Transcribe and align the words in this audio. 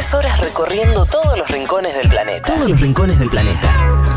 Tres 0.00 0.14
horas 0.14 0.40
recorriendo 0.40 1.04
todos 1.04 1.36
los 1.36 1.46
rincones 1.50 1.94
del 1.94 2.08
planeta. 2.08 2.54
Todos 2.54 2.70
los 2.70 2.80
rincones 2.80 3.18
del 3.18 3.28
planeta. 3.28 3.68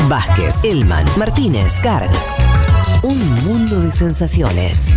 Vázquez, 0.08 0.64
Elman, 0.64 1.06
Martínez, 1.18 1.74
Carg. 1.84 2.10
Un 3.02 3.20
mundo 3.44 3.82
de 3.82 3.92
sensaciones. 3.92 4.96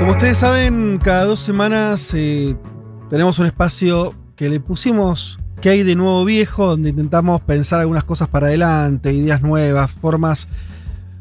Como 0.00 0.10
ustedes 0.10 0.38
saben, 0.38 0.98
cada 1.00 1.26
dos 1.26 1.38
semanas 1.38 2.10
eh, 2.14 2.56
tenemos 3.08 3.38
un 3.38 3.46
espacio 3.46 4.16
que 4.34 4.48
le 4.48 4.58
pusimos 4.58 5.38
que 5.60 5.68
hay 5.68 5.84
de 5.84 5.94
nuevo 5.94 6.24
viejo, 6.24 6.66
donde 6.66 6.90
intentamos 6.90 7.40
pensar 7.42 7.78
algunas 7.78 8.02
cosas 8.02 8.26
para 8.26 8.48
adelante, 8.48 9.12
ideas 9.12 9.42
nuevas, 9.42 9.92
formas 9.92 10.48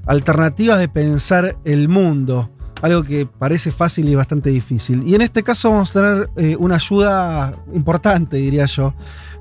alternativas 0.05 0.79
de 0.79 0.89
pensar 0.89 1.57
el 1.65 1.89
mundo. 1.89 2.50
Algo 2.82 3.04
que 3.04 3.25
parece 3.25 3.71
fácil 3.71 4.09
y 4.09 4.15
bastante 4.15 4.50
difícil. 4.50 5.04
Y 5.07 5.15
en 5.15 5.21
este 5.21 5.43
caso 5.43 5.71
vamos 5.71 5.91
a 5.91 5.93
tener 5.93 6.29
eh, 6.36 6.57
una 6.59 6.75
ayuda 6.75 7.57
importante, 7.73 8.37
diría 8.37 8.65
yo, 8.65 8.93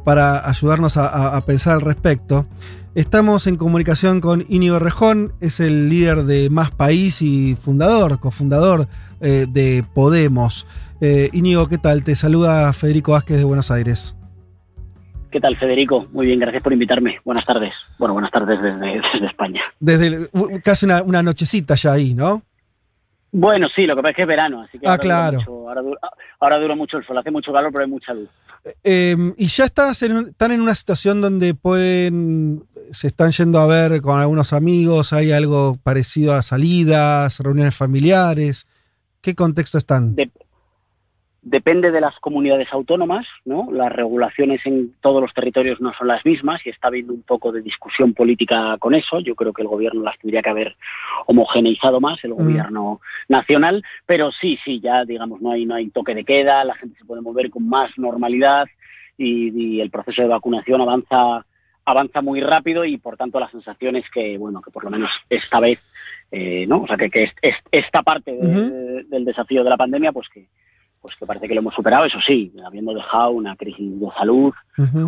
para 0.04 0.48
ayudarnos 0.48 0.96
a, 0.96 1.44
pensar 1.44 1.74
al 1.74 1.80
respecto. 1.80 2.46
Estamos 2.94 3.46
en 3.46 3.56
comunicación 3.56 4.20
con 4.20 4.44
Íñigo 4.48 4.78
Rejón, 4.78 5.32
es 5.40 5.60
el 5.60 5.88
líder 5.88 6.24
de 6.24 6.50
Más 6.50 6.70
País 6.70 7.22
y 7.22 7.56
fundador, 7.60 8.20
cofundador 8.20 8.86
eh, 9.20 9.46
de 9.48 9.84
Podemos. 9.94 10.66
Eh, 11.00 11.30
Íñigo, 11.32 11.68
¿qué 11.68 11.78
tal? 11.78 12.04
Te 12.04 12.14
saluda 12.14 12.72
Federico 12.72 13.12
Vázquez 13.12 13.38
de 13.38 13.44
Buenos 13.44 13.70
Aires. 13.70 14.14
¿Qué 15.32 15.40
tal, 15.40 15.56
Federico? 15.56 16.08
Muy 16.12 16.26
bien, 16.26 16.38
gracias 16.38 16.62
por 16.62 16.74
invitarme. 16.74 17.18
Buenas 17.24 17.46
tardes. 17.46 17.72
Bueno, 17.98 18.12
buenas 18.12 18.30
tardes 18.30 18.60
desde, 18.60 19.26
España. 19.26 19.62
Desde 19.80 20.28
casi 20.62 20.84
una, 20.84 21.22
nochecita 21.22 21.74
ya 21.74 21.94
ahí, 21.94 22.12
¿no? 22.12 22.42
Bueno, 23.32 23.66
sí, 23.74 23.86
lo 23.86 23.96
que 23.96 24.02
pasa 24.02 24.10
es 24.10 24.16
que 24.16 24.22
es 24.22 24.28
verano, 24.28 24.60
así 24.60 24.78
que 24.78 24.86
ah, 24.86 24.98
claro. 24.98 25.40
ahora, 26.38 26.58
dura, 26.58 26.74
mucho 26.74 26.98
el 26.98 27.06
sol, 27.06 27.16
hace 27.16 27.30
mucho 27.30 27.50
calor, 27.50 27.72
pero 27.72 27.84
hay 27.84 27.90
mucha 27.90 28.12
luz. 28.12 28.28
Em, 28.84 29.32
y 29.38 29.46
ya 29.46 29.64
estás 29.64 30.02
en, 30.02 30.28
están 30.28 30.52
en 30.52 30.60
una 30.60 30.74
situación 30.74 31.22
donde 31.22 31.54
pueden, 31.54 32.64
se 32.90 33.06
están 33.06 33.30
yendo 33.30 33.58
a 33.58 33.66
ver 33.66 34.02
con 34.02 34.20
algunos 34.20 34.52
amigos, 34.52 35.14
hay 35.14 35.32
algo 35.32 35.78
parecido 35.82 36.34
a 36.34 36.42
salidas, 36.42 37.40
reuniones 37.40 37.74
familiares. 37.74 38.66
¿Qué 39.22 39.34
contexto 39.34 39.78
están? 39.78 40.14
Depende 41.42 41.90
de 41.90 42.00
las 42.00 42.18
comunidades 42.20 42.68
autónomas, 42.72 43.26
¿no? 43.44 43.68
Las 43.72 43.90
regulaciones 43.90 44.64
en 44.64 44.94
todos 45.00 45.20
los 45.20 45.34
territorios 45.34 45.80
no 45.80 45.92
son 45.92 46.06
las 46.06 46.24
mismas 46.24 46.64
y 46.64 46.70
está 46.70 46.86
habiendo 46.86 47.12
un 47.12 47.22
poco 47.22 47.50
de 47.50 47.60
discusión 47.60 48.14
política 48.14 48.76
con 48.78 48.94
eso. 48.94 49.18
Yo 49.18 49.34
creo 49.34 49.52
que 49.52 49.62
el 49.62 49.68
gobierno 49.68 50.02
las 50.02 50.18
tendría 50.18 50.40
que 50.40 50.50
haber 50.50 50.76
homogeneizado 51.26 52.00
más, 52.00 52.22
el 52.22 52.30
mm. 52.30 52.36
gobierno 52.36 53.00
nacional, 53.28 53.82
pero 54.06 54.30
sí, 54.30 54.58
sí, 54.64 54.80
ya 54.80 55.04
digamos, 55.04 55.40
no 55.40 55.50
hay, 55.50 55.66
no 55.66 55.74
hay 55.74 55.90
toque 55.90 56.14
de 56.14 56.24
queda, 56.24 56.64
la 56.64 56.76
gente 56.76 56.96
se 56.96 57.04
puede 57.04 57.22
mover 57.22 57.50
con 57.50 57.68
más 57.68 57.90
normalidad 57.98 58.68
y, 59.18 59.80
el 59.80 59.90
proceso 59.90 60.22
de 60.22 60.28
vacunación 60.28 60.80
avanza 60.80 61.44
avanza 61.84 62.22
muy 62.22 62.40
rápido 62.40 62.84
y 62.84 62.96
por 62.96 63.16
tanto 63.16 63.40
la 63.40 63.50
sensación 63.50 63.96
es 63.96 64.08
que 64.08 64.38
bueno 64.38 64.62
que 64.62 64.70
por 64.70 64.84
lo 64.84 64.90
menos 64.90 65.10
esta 65.28 65.58
vez 65.58 65.82
eh, 66.30 66.64
no 66.68 66.82
o 66.82 66.86
sea 66.86 66.96
que, 66.96 67.10
que 67.10 67.32
esta 67.72 68.04
parte 68.04 68.32
del 68.32 69.24
desafío 69.24 69.64
de 69.64 69.70
la 69.70 69.76
pandemia 69.76 70.12
pues 70.12 70.28
que 70.28 70.46
pues 71.02 71.16
que 71.16 71.26
parece 71.26 71.48
que 71.48 71.54
lo 71.54 71.60
hemos 71.60 71.74
superado, 71.74 72.04
eso 72.04 72.18
sí, 72.24 72.52
habiendo 72.64 72.94
dejado 72.94 73.32
una 73.32 73.56
crisis 73.56 74.00
de 74.00 74.06
salud, 74.16 74.52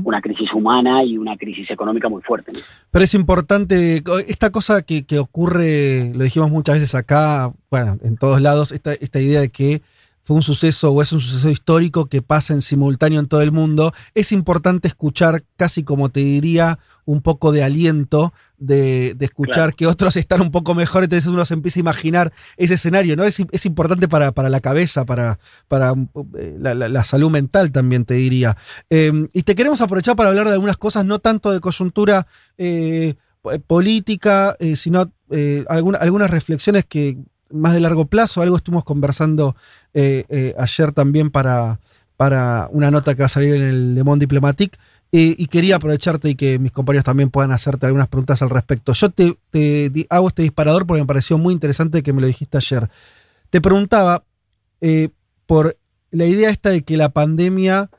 una 0.02 0.20
crisis 0.20 0.52
humana 0.52 1.04
y 1.04 1.16
una 1.16 1.36
crisis 1.36 1.70
económica 1.70 2.08
muy 2.08 2.20
fuerte. 2.20 2.52
Pero 2.90 3.04
es 3.04 3.14
importante, 3.14 4.02
esta 4.26 4.50
cosa 4.50 4.82
que, 4.82 5.04
ocurre, 5.20 6.12
lo 6.12 6.24
dijimos 6.24 6.50
muchas 6.50 6.80
veces 6.80 6.96
acá, 6.96 7.52
bueno, 7.70 7.96
en 8.02 8.16
todos 8.16 8.40
lados, 8.40 8.72
esta, 8.72 8.92
esta 8.92 9.20
idea 9.20 9.40
de 9.40 9.50
que 9.50 9.82
fue 10.24 10.34
un 10.34 10.42
suceso 10.42 10.90
o 10.90 11.00
es 11.00 11.12
un 11.12 11.20
suceso 11.20 11.48
histórico 11.48 12.06
que 12.06 12.22
pasa 12.22 12.54
en 12.54 12.62
simultáneo 12.62 13.20
en 13.20 13.28
todo 13.28 13.42
el 13.42 13.52
mundo, 13.52 13.92
es 14.14 14.32
importante 14.32 14.88
escuchar 14.88 15.44
casi 15.56 15.84
como 15.84 16.08
te 16.08 16.20
diría 16.20 16.80
un 17.04 17.20
poco 17.20 17.52
de 17.52 17.62
aliento 17.62 18.32
de, 18.58 19.16
escuchar 19.20 19.74
que 19.74 19.86
otros 19.86 20.16
están 20.16 20.40
un 20.40 20.50
poco 20.50 20.74
mejor, 20.74 21.04
entonces 21.04 21.26
uno 21.26 21.44
se 21.44 21.54
empieza 21.54 21.80
a 21.80 21.82
imaginar 21.82 22.32
ese 22.56 22.74
escenario, 22.74 23.16
¿no? 23.16 23.24
Es, 23.24 23.42
es 23.50 23.66
importante 23.66 24.08
para, 24.08 24.32
para, 24.32 24.48
la 24.48 24.60
cabeza, 24.60 25.04
para, 25.04 25.38
para 25.68 25.94
eh, 26.38 26.56
la, 26.60 27.04
salud 27.04 27.30
mental 27.30 27.72
también, 27.72 28.04
te 28.04 28.14
diría. 28.14 28.56
Em, 28.90 29.28
y 29.32 29.42
te 29.42 29.54
queremos 29.54 29.80
aprovechar 29.80 30.16
para 30.16 30.30
hablar 30.30 30.46
de 30.46 30.54
algunas 30.54 30.76
cosas, 30.76 31.04
no 31.04 31.18
tanto 31.18 31.52
de 31.52 31.60
coyuntura 31.60 32.26
eh, 32.58 33.14
política, 33.66 34.56
eh, 34.58 34.76
sino 34.76 35.10
algunas 35.68 36.30
reflexiones 36.30 36.84
que 36.84 37.18
más 37.50 37.74
de 37.74 37.80
largo 37.80 38.06
plazo, 38.06 38.40
algo 38.40 38.56
estuvimos 38.56 38.84
conversando 38.84 39.56
ayer 39.92 40.92
también 40.92 41.30
para, 41.30 41.80
para 42.16 42.68
una 42.70 42.90
nota 42.90 43.14
que 43.14 43.22
va 43.22 43.26
a 43.26 43.28
salir 43.28 43.54
en 43.54 43.62
el 43.62 43.94
Le 43.94 44.04
Monde 44.04 44.24
Diplomatique, 44.24 44.78
eh, 45.16 45.36
y 45.38 45.46
quería 45.46 45.76
aprovecharte 45.76 46.30
y 46.30 46.34
que 46.34 46.58
mis 46.58 46.72
compañeros 46.72 47.04
también 47.04 47.30
puedan 47.30 47.52
hacerte 47.52 47.86
algunas 47.86 48.08
preguntas 48.08 48.42
al 48.42 48.50
respecto. 48.50 48.92
Yo 48.94 49.10
te, 49.10 49.36
hago 50.10 50.26
este 50.26 50.42
disparador 50.42 50.88
porque 50.88 51.02
me 51.02 51.06
pareció 51.06 51.38
muy 51.38 51.54
interesante 51.54 52.02
que 52.02 52.12
me 52.12 52.20
lo 52.20 52.26
dijiste 52.26 52.56
ayer. 52.56 52.90
Te 53.48 53.60
preguntaba 53.60 54.24
por 55.46 55.76
la 56.10 56.26
idea 56.26 56.50
esta 56.50 56.70
de 56.70 56.82
que 56.82 56.96
la 56.96 57.10
pandemia 57.10 57.90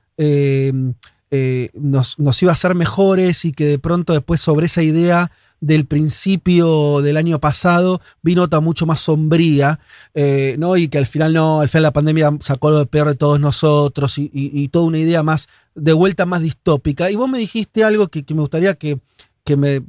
nos, 1.74 2.20
nos 2.20 2.42
iba 2.44 2.52
a 2.52 2.54
hacer 2.54 2.76
mejores 2.76 3.46
y 3.46 3.54
que 3.54 3.66
de 3.66 3.80
pronto 3.80 4.12
después 4.12 4.42
sobre 4.42 4.66
esa 4.66 4.84
idea 4.84 5.32
del 5.66 5.88
principio 5.88 7.02
del 7.02 7.18
año 7.18 7.40
pasado 7.40 8.00
vi 8.22 8.36
nota 8.36 8.60
mucho 8.60 8.86
más 8.86 9.00
sombría, 9.02 9.80
eh, 10.14 10.58
¿no? 10.60 10.78
Y 10.78 10.90
que 10.90 11.00
al 11.00 11.08
final 11.08 11.34
no, 11.34 11.62
al 11.62 11.70
final 11.70 11.84
la 11.84 11.94
pandemia 11.94 12.30
sacó 12.40 12.70
lo 12.70 12.78
de 12.78 12.86
peor 12.86 13.08
de 13.08 13.16
todos 13.16 13.40
nosotros 13.40 14.16
y, 14.20 14.68
toda 14.70 14.86
una 14.86 15.00
idea 15.00 15.24
más, 15.24 15.50
de 15.74 15.94
vuelta 15.94 16.28
más 16.28 16.44
distópica. 16.44 17.10
Y 17.10 17.16
vos 17.16 17.28
me 17.28 17.40
dijiste 17.40 17.84
algo 17.84 18.10
que, 18.10 18.24
me 18.30 18.42
gustaría 18.42 18.76
que, 18.76 19.00
me, 19.58 19.80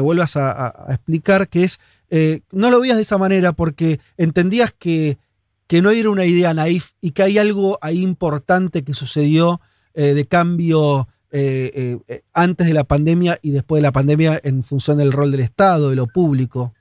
vuelvas 0.00 0.36
a, 0.36 0.86
explicar, 0.88 1.48
que 1.48 1.64
es, 1.64 1.80
eh, 2.08 2.40
no 2.50 2.70
lo 2.70 2.80
veías 2.80 2.96
de 2.96 3.02
esa 3.02 3.18
manera 3.18 3.52
porque 3.52 4.00
entendías 4.16 4.72
que, 4.72 5.18
que 5.66 5.82
no 5.82 5.90
era 5.90 6.08
una 6.08 6.24
idea 6.24 6.54
naif 6.54 6.92
y 7.02 7.10
que 7.10 7.24
hay 7.24 7.36
algo 7.36 7.78
ahí 7.82 8.00
importante 8.00 8.84
que 8.84 8.94
sucedió 8.94 9.60
eh, 9.92 10.14
de 10.14 10.26
cambio 10.26 11.08
eh, 11.30 11.70
eh, 11.74 11.98
eh, 12.08 12.22
antes 12.32 12.66
de 12.66 12.72
la 12.72 12.84
pandemia 12.84 13.36
y 13.42 13.50
después 13.50 13.82
de 13.82 13.86
la 13.86 13.92
pandemia 13.92 14.40
en 14.42 14.64
función 14.64 14.96
del 14.96 15.12
rol 15.12 15.30
del 15.30 15.40
Estado, 15.40 15.90
de 15.90 15.96
lo 15.96 16.06
público. 16.06 16.72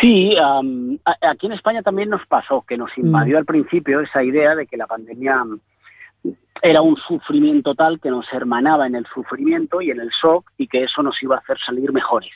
Sí, 0.00 0.36
aquí 1.20 1.46
en 1.46 1.52
España 1.52 1.80
también 1.82 2.10
nos 2.10 2.26
pasó, 2.26 2.62
que 2.62 2.76
nos 2.76 2.90
invadió 2.98 3.36
mm. 3.36 3.38
al 3.38 3.44
principio 3.44 4.00
esa 4.00 4.24
idea 4.24 4.56
de 4.56 4.66
que 4.66 4.76
la 4.76 4.88
pandemia 4.88 5.44
era 6.60 6.82
un 6.82 6.96
sufrimiento 6.96 7.76
tal 7.76 8.00
que 8.00 8.10
nos 8.10 8.26
hermanaba 8.32 8.88
en 8.88 8.96
el 8.96 9.06
sufrimiento 9.06 9.80
y 9.80 9.90
en 9.90 10.00
el 10.00 10.10
shock 10.10 10.50
y 10.58 10.66
que 10.66 10.84
eso 10.84 11.02
nos 11.02 11.22
iba 11.22 11.36
a 11.36 11.38
hacer 11.38 11.58
salir 11.64 11.92
mejores. 11.92 12.32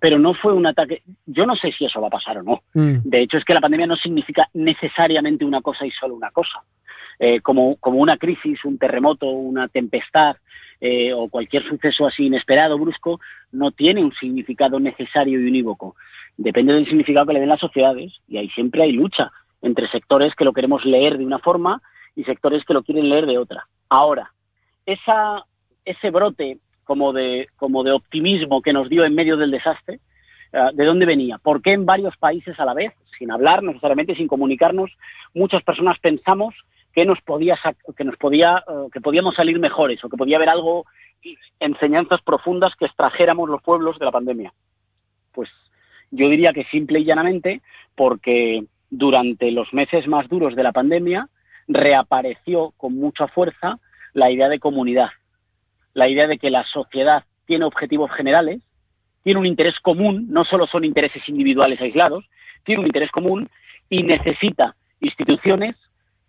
pero 0.00 0.18
no 0.18 0.34
fue 0.34 0.52
un 0.52 0.66
ataque, 0.66 1.02
yo 1.24 1.46
no 1.46 1.56
sé 1.56 1.72
si 1.72 1.86
eso 1.86 2.00
va 2.02 2.08
a 2.08 2.10
pasar 2.10 2.38
o 2.38 2.42
no. 2.42 2.62
Mm. 2.74 2.98
De 3.04 3.22
hecho 3.22 3.38
es 3.38 3.44
que 3.44 3.54
la 3.54 3.60
pandemia 3.60 3.86
no 3.86 3.96
significa 3.96 4.48
necesariamente 4.52 5.46
una 5.46 5.62
cosa 5.62 5.86
y 5.86 5.90
solo 5.90 6.14
una 6.14 6.30
cosa. 6.30 6.62
Eh, 7.18 7.40
como, 7.40 7.76
como 7.76 7.98
una 7.98 8.16
crisis, 8.16 8.64
un 8.64 8.78
terremoto, 8.78 9.26
una 9.26 9.68
tempestad 9.68 10.36
eh, 10.80 11.12
o 11.12 11.28
cualquier 11.28 11.62
suceso 11.62 12.06
así 12.06 12.26
inesperado, 12.26 12.78
brusco, 12.78 13.20
no 13.52 13.70
tiene 13.70 14.02
un 14.02 14.12
significado 14.14 14.80
necesario 14.80 15.40
y 15.40 15.46
unívoco. 15.46 15.94
Depende 16.36 16.72
del 16.74 16.86
significado 16.86 17.26
que 17.26 17.34
le 17.34 17.40
den 17.40 17.48
las 17.48 17.60
sociedades 17.60 18.12
y 18.26 18.38
ahí 18.38 18.48
siempre 18.50 18.82
hay 18.82 18.92
lucha 18.92 19.30
entre 19.60 19.88
sectores 19.88 20.34
que 20.34 20.44
lo 20.44 20.52
queremos 20.52 20.84
leer 20.84 21.18
de 21.18 21.24
una 21.24 21.38
forma 21.38 21.80
y 22.16 22.24
sectores 22.24 22.64
que 22.64 22.74
lo 22.74 22.82
quieren 22.82 23.08
leer 23.08 23.26
de 23.26 23.38
otra. 23.38 23.68
Ahora, 23.88 24.32
esa, 24.86 25.44
ese 25.84 26.10
brote 26.10 26.58
como 26.84 27.12
de, 27.12 27.48
como 27.56 27.84
de 27.84 27.92
optimismo 27.92 28.60
que 28.62 28.72
nos 28.72 28.88
dio 28.88 29.04
en 29.04 29.14
medio 29.14 29.36
del 29.36 29.50
desastre, 29.50 30.00
eh, 30.52 30.58
¿de 30.74 30.84
dónde 30.84 31.06
venía? 31.06 31.38
¿Por 31.38 31.62
qué 31.62 31.72
en 31.72 31.86
varios 31.86 32.16
países 32.16 32.58
a 32.58 32.64
la 32.64 32.74
vez, 32.74 32.92
sin 33.18 33.30
hablar 33.30 33.62
necesariamente, 33.62 34.16
sin 34.16 34.26
comunicarnos, 34.26 34.90
muchas 35.34 35.62
personas 35.62 35.98
pensamos 36.00 36.54
que 36.92 37.04
nos 37.04 37.20
podía 37.22 37.58
que 37.96 38.04
nos 38.04 38.16
podía 38.16 38.64
eh, 38.68 38.88
que 38.92 39.00
podíamos 39.00 39.34
salir 39.34 39.58
mejores 39.58 40.04
o 40.04 40.08
que 40.08 40.16
podía 40.16 40.36
haber 40.36 40.48
algo 40.48 40.86
enseñanzas 41.60 42.20
profundas 42.22 42.74
que 42.76 42.86
extrajéramos 42.86 43.48
los 43.48 43.62
pueblos 43.62 43.98
de 43.98 44.04
la 44.04 44.10
pandemia. 44.10 44.52
Pues 45.32 45.48
yo 46.10 46.28
diría 46.28 46.52
que 46.52 46.64
simple 46.64 47.00
y 47.00 47.04
llanamente 47.04 47.62
porque 47.94 48.64
durante 48.90 49.50
los 49.50 49.72
meses 49.72 50.06
más 50.06 50.28
duros 50.28 50.54
de 50.54 50.62
la 50.62 50.72
pandemia 50.72 51.28
reapareció 51.68 52.72
con 52.76 52.94
mucha 52.94 53.28
fuerza 53.28 53.78
la 54.12 54.30
idea 54.30 54.48
de 54.48 54.58
comunidad 54.58 55.10
la 55.94 56.08
idea 56.08 56.26
de 56.26 56.38
que 56.38 56.50
la 56.50 56.64
sociedad 56.64 57.24
tiene 57.46 57.64
objetivos 57.64 58.10
generales 58.12 58.60
tiene 59.22 59.40
un 59.40 59.46
interés 59.46 59.78
común 59.80 60.26
no 60.28 60.44
solo 60.44 60.66
son 60.66 60.84
intereses 60.84 61.26
individuales 61.28 61.80
aislados 61.80 62.24
tiene 62.64 62.80
un 62.80 62.86
interés 62.86 63.10
común 63.10 63.48
y 63.88 64.02
necesita 64.02 64.74
instituciones 65.00 65.76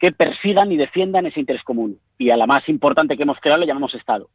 que 0.03 0.11
persigan 0.11 0.69
y 0.69 0.75
defiendan 0.75 1.27
ese 1.27 1.39
interés 1.39 1.63
común. 1.63 1.97
Y 2.17 2.29
a 2.29 2.35
la 2.35 2.45
más 2.45 2.67
importante 2.67 3.15
que 3.15 3.23
hemos 3.23 3.39
creado 3.39 3.61
le 3.61 3.67
llamamos 3.67 3.95
Estado. 3.95 4.29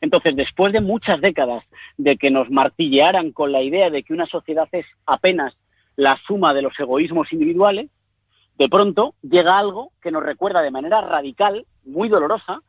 Entonces, 0.00 0.34
después 0.34 0.72
de 0.72 0.80
muchas 0.80 1.20
décadas 1.20 1.62
de 1.98 2.16
que 2.16 2.30
nos 2.30 2.48
martillearan 2.48 3.30
con 3.32 3.52
la 3.52 3.60
idea 3.60 3.90
de 3.90 4.02
que 4.02 4.14
una 4.14 4.24
sociedad 4.24 4.66
es 4.72 4.86
apenas 5.04 5.58
la 5.94 6.18
suma 6.26 6.54
de 6.54 6.62
los 6.62 6.72
egoísmos 6.80 7.34
individuales, 7.34 7.90
de 8.56 8.68
pronto 8.70 9.14
llega 9.20 9.58
algo 9.58 9.92
que 10.00 10.10
nos 10.10 10.22
recuerda 10.22 10.62
de 10.62 10.70
manera 10.70 11.02
radical, 11.02 11.66
muy 11.84 12.08
dolorosa, 12.08 12.60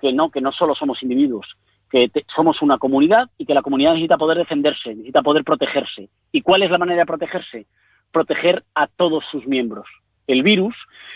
que 0.00 0.12
no, 0.12 0.30
que 0.30 0.40
no 0.40 0.52
solo 0.52 0.76
somos 0.76 1.02
individuos, 1.02 1.56
que 1.90 2.08
somos 2.32 2.62
una 2.62 2.78
comunidad 2.78 3.30
y 3.36 3.46
que 3.46 3.54
la 3.54 3.62
comunidad 3.62 3.94
necesita 3.94 4.16
poder 4.16 4.38
defenderse, 4.38 4.90
necesita 4.90 5.22
poder 5.22 5.42
protegerse. 5.42 6.08
¿Y 6.30 6.42
cuál 6.42 6.62
es 6.62 6.70
la 6.70 6.78
manera 6.78 7.00
de 7.00 7.06
protegerse? 7.06 7.66
Proteger 8.12 8.62
a 8.76 8.86
todos 8.86 9.24
sus 9.28 9.44
miembros. 9.48 9.88
El 10.26 10.42
virus 10.42 10.74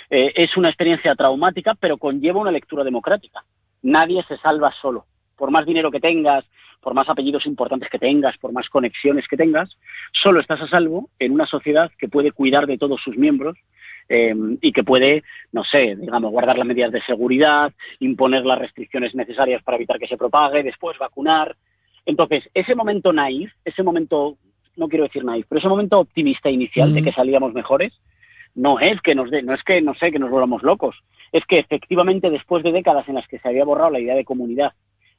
eh, 0.08 0.32
es 0.34 0.56
una 0.56 0.68
experiencia 0.68 1.14
traumática, 1.14 1.74
pero 1.74 1.96
conlleva 1.96 2.40
una 2.40 2.50
lectura 2.50 2.84
democrática. 2.84 3.44
Nadie 3.82 4.24
se 4.28 4.36
salva 4.38 4.72
solo. 4.80 5.06
Por 5.36 5.50
más 5.50 5.66
dinero 5.66 5.90
que 5.90 6.00
tengas, 6.00 6.44
por 6.80 6.94
más 6.94 7.08
apellidos 7.08 7.46
importantes 7.46 7.88
que 7.90 7.98
tengas, 7.98 8.36
por 8.38 8.52
más 8.52 8.68
conexiones 8.68 9.26
que 9.28 9.36
tengas, 9.36 9.76
solo 10.12 10.40
estás 10.40 10.60
a 10.62 10.68
salvo 10.68 11.10
en 11.18 11.32
una 11.32 11.46
sociedad 11.46 11.90
que 11.98 12.08
puede 12.08 12.32
cuidar 12.32 12.66
de 12.66 12.78
todos 12.78 13.00
sus 13.02 13.16
miembros 13.16 13.56
eh, 14.08 14.34
y 14.60 14.72
que 14.72 14.82
puede, 14.82 15.22
no 15.52 15.62
sé, 15.62 15.94
digamos, 15.96 16.30
guardar 16.32 16.58
las 16.58 16.66
medidas 16.66 16.90
de 16.90 17.02
seguridad, 17.02 17.72
imponer 18.00 18.44
las 18.44 18.58
restricciones 18.58 19.14
necesarias 19.14 19.62
para 19.62 19.76
evitar 19.76 19.98
que 19.98 20.08
se 20.08 20.16
propague, 20.16 20.62
después 20.62 20.98
vacunar. 20.98 21.56
Entonces, 22.06 22.48
ese 22.54 22.74
momento 22.74 23.12
naif, 23.12 23.52
ese 23.64 23.82
momento, 23.82 24.36
no 24.76 24.88
quiero 24.88 25.04
decir 25.04 25.24
naif, 25.24 25.46
pero 25.48 25.60
ese 25.60 25.68
momento 25.68 26.00
optimista 26.00 26.50
inicial 26.50 26.92
de 26.94 27.02
que 27.02 27.12
salíamos 27.12 27.52
mejores, 27.52 27.92
no 28.54 28.80
es 28.80 29.00
que 29.00 29.14
nos 29.14 29.30
no 29.30 29.54
es 29.54 29.62
que 29.62 29.80
no 29.80 29.94
sé 29.94 30.12
que 30.12 30.18
nos 30.18 30.30
volvamos 30.30 30.62
locos, 30.62 30.96
es 31.32 31.44
que 31.46 31.58
efectivamente 31.58 32.30
después 32.30 32.62
de 32.62 32.72
décadas 32.72 33.08
en 33.08 33.14
las 33.14 33.26
que 33.28 33.38
se 33.38 33.48
había 33.48 33.64
borrado 33.64 33.90
la 33.90 34.00
idea 34.00 34.14
de 34.14 34.24
comunidad, 34.24 34.72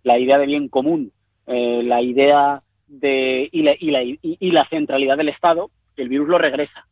la 0.03 0.17
idea 0.17 0.37
de 0.37 0.45
bien 0.45 0.67
común, 0.67 1.11
eh, 1.47 1.81
la 1.83 2.01
idea 2.01 2.61
de 2.87 3.49
y 3.51 3.61
la, 3.63 3.75
y, 3.79 3.91
la, 3.91 4.03
y 4.03 4.51
la 4.51 4.65
centralidad 4.65 5.17
del 5.17 5.29
Estado, 5.29 5.71
el 5.97 6.09
virus 6.09 6.27
lo 6.27 6.37
regresa. 6.37 6.85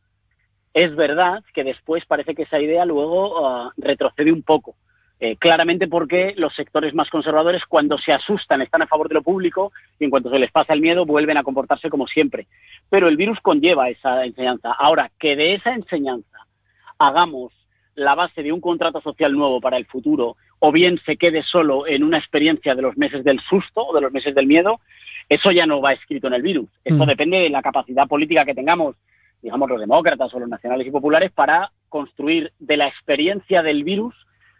Es 0.72 0.94
verdad 0.94 1.42
que 1.52 1.64
después 1.64 2.06
parece 2.06 2.34
que 2.34 2.42
esa 2.42 2.60
idea 2.60 2.84
luego 2.84 3.46
ah, 3.46 3.72
retrocede 3.76 4.32
un 4.32 4.42
poco. 4.42 4.76
Eh, 5.22 5.36
claramente 5.36 5.86
porque 5.86 6.32
los 6.38 6.54
sectores 6.54 6.94
más 6.94 7.10
conservadores 7.10 7.62
cuando 7.66 7.98
se 7.98 8.10
asustan 8.10 8.62
están 8.62 8.80
a 8.80 8.86
favor 8.86 9.06
de 9.06 9.16
lo 9.16 9.22
público 9.22 9.70
y 9.98 10.04
en 10.04 10.10
cuanto 10.10 10.30
se 10.30 10.38
les 10.38 10.50
pasa 10.50 10.72
el 10.72 10.80
miedo 10.80 11.04
vuelven 11.04 11.36
a 11.36 11.42
comportarse 11.42 11.90
como 11.90 12.06
siempre. 12.06 12.46
Pero 12.88 13.06
el 13.06 13.18
virus 13.18 13.38
conlleva 13.40 13.90
esa 13.90 14.24
enseñanza. 14.24 14.72
Ahora, 14.72 15.10
que 15.18 15.36
de 15.36 15.54
esa 15.54 15.74
enseñanza 15.74 16.29
hagamos 17.00 17.52
la 17.96 18.14
base 18.14 18.44
de 18.44 18.52
un 18.52 18.60
contrato 18.60 19.00
social 19.00 19.32
nuevo 19.32 19.60
para 19.60 19.76
el 19.76 19.86
futuro 19.86 20.36
o 20.60 20.70
bien 20.70 21.00
se 21.04 21.16
quede 21.16 21.42
solo 21.42 21.86
en 21.86 22.04
una 22.04 22.18
experiencia 22.18 22.76
de 22.76 22.82
los 22.82 22.96
meses 22.96 23.24
del 23.24 23.40
susto 23.40 23.86
o 23.86 23.94
de 23.94 24.02
los 24.02 24.12
meses 24.12 24.34
del 24.34 24.46
miedo, 24.46 24.80
eso 25.28 25.50
ya 25.50 25.66
no 25.66 25.80
va 25.80 25.94
escrito 25.94 26.28
en 26.28 26.34
el 26.34 26.42
virus. 26.42 26.68
Eso 26.84 27.04
mm. 27.04 27.06
depende 27.06 27.38
de 27.38 27.50
la 27.50 27.62
capacidad 27.62 28.06
política 28.06 28.44
que 28.44 28.54
tengamos 28.54 28.94
digamos, 29.42 29.68
los 29.68 29.80
demócratas 29.80 30.32
o 30.34 30.38
los 30.38 30.48
nacionales 30.48 30.86
y 30.86 30.90
populares 30.90 31.30
para 31.30 31.72
construir 31.88 32.52
de 32.58 32.76
la 32.76 32.88
experiencia 32.88 33.62
del 33.62 33.84
virus 33.84 34.14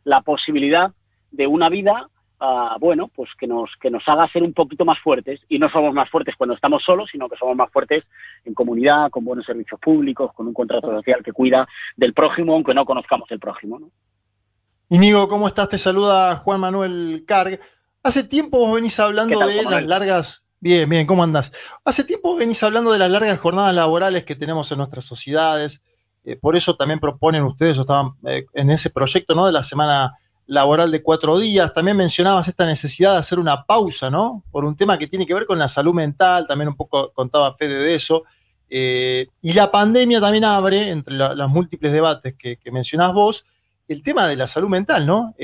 la 0.05 0.23
posibilidad 0.23 0.93
de 1.31 1.47
una 1.47 1.69
vida, 1.69 2.09
ah, 2.41 2.77
bueno, 2.81 3.09
pues 3.15 3.31
que 3.39 3.47
nos, 3.47 3.71
que 3.81 3.91
nos 3.91 4.03
haga 4.07 4.29
ser 4.29 4.43
un 4.43 4.53
poquito 4.53 4.85
más 4.85 4.99
fuertes. 4.99 5.41
Y 5.49 5.59
no 5.59 5.71
somos 5.71 5.95
más 5.95 6.11
fuertes 6.11 6.35
cuando 6.37 6.55
estamos 6.55 6.83
solos, 6.83 7.09
sino 7.13 7.29
que 7.29 7.37
somos 7.37 7.57
más 7.57 7.71
fuertes 7.71 8.05
en 8.45 8.55
comunidad, 8.55 9.11
con 9.11 9.25
buenos 9.25 9.47
servicios 9.47 9.79
públicos, 9.81 10.33
con 10.35 10.47
un 10.47 10.55
contrato 10.55 10.89
social 10.89 11.23
que 11.23 11.33
cuida 11.33 11.69
del 11.97 12.15
prójimo, 12.15 12.55
aunque 12.55 12.75
no 12.75 12.85
conozcamos 12.85 13.31
el 13.31 13.39
prójimo. 13.39 13.79
¿no? 13.79 13.91
Inigo, 14.89 15.29
¿cómo 15.29 15.47
estás? 15.47 15.69
Te 15.69 15.79
saluda 15.79 16.37
Juan 16.37 16.61
Manuel 16.61 17.25
Carg. 17.27 17.61
Hace 18.03 18.25
tiempo 18.25 18.59
vos 18.59 18.75
venís 18.75 18.99
hablando 18.99 19.39
de 19.39 19.63
las 19.63 19.87
largas 19.87 20.47
Bien, 20.63 20.87
bien, 20.87 21.07
¿cómo 21.07 21.23
andás? 21.23 21.53
Hace 21.87 22.05
tiempo 22.05 22.37
venís 22.37 22.63
hablando 22.63 22.93
de 22.93 22.99
las 22.99 23.11
largas 23.11 23.39
jornadas 23.39 23.75
laborales 23.75 24.25
que 24.25 24.37
tenemos 24.37 24.71
en 24.71 24.77
nuestras 24.79 25.07
sociedades. 25.07 25.81
Eh, 26.23 26.37
por 26.37 26.55
eso 26.55 26.77
también 26.77 27.01
proponen 27.01 27.45
ustedes, 27.45 27.79
o 27.79 27.81
estaban 27.81 28.11
eh, 28.27 28.45
en 28.53 28.71
ese 28.71 28.91
proyecto, 28.91 29.35
¿no? 29.35 29.47
De 29.47 29.53
la 29.53 29.63
semana 29.63 30.19
laboral 30.51 30.91
de 30.91 31.03
cuatro 31.03 31.39
días. 31.39 31.73
También 31.73 31.97
mencionabas 31.97 32.49
esta 32.49 32.67
necesidad 32.67 33.13
de 33.13 33.19
hacer 33.19 33.39
una 33.39 33.65
pausa, 33.65 34.11
¿no? 34.11 34.43
Por 34.51 34.65
un 34.65 34.77
tema 34.77 34.99
que 34.99 35.07
tiene 35.07 35.27
que 35.27 35.35
ver 35.35 35.47
con 35.47 35.59
la 35.59 35.69
salud 35.69 35.95
mental, 35.95 36.47
también 36.47 36.69
un 36.69 36.77
poco 36.77 37.13
contaba 37.13 37.55
Fede 37.57 37.75
de 37.75 37.95
eso. 37.95 38.25
Eh, 38.69 39.29
y 39.43 39.53
la 39.53 39.71
pandemia 39.71 40.21
también 40.21 40.45
abre, 40.45 40.91
entre 40.91 41.15
los 41.15 41.49
múltiples 41.49 41.93
debates 41.93 42.35
que, 42.37 42.57
que, 42.57 42.71
mencionás 42.71 43.13
vos, 43.13 43.45
el 43.89 44.03
tema 44.03 44.27
de 44.27 44.37
la 44.37 44.47
salud 44.47 44.69
mental, 44.69 45.07
¿no? 45.07 45.35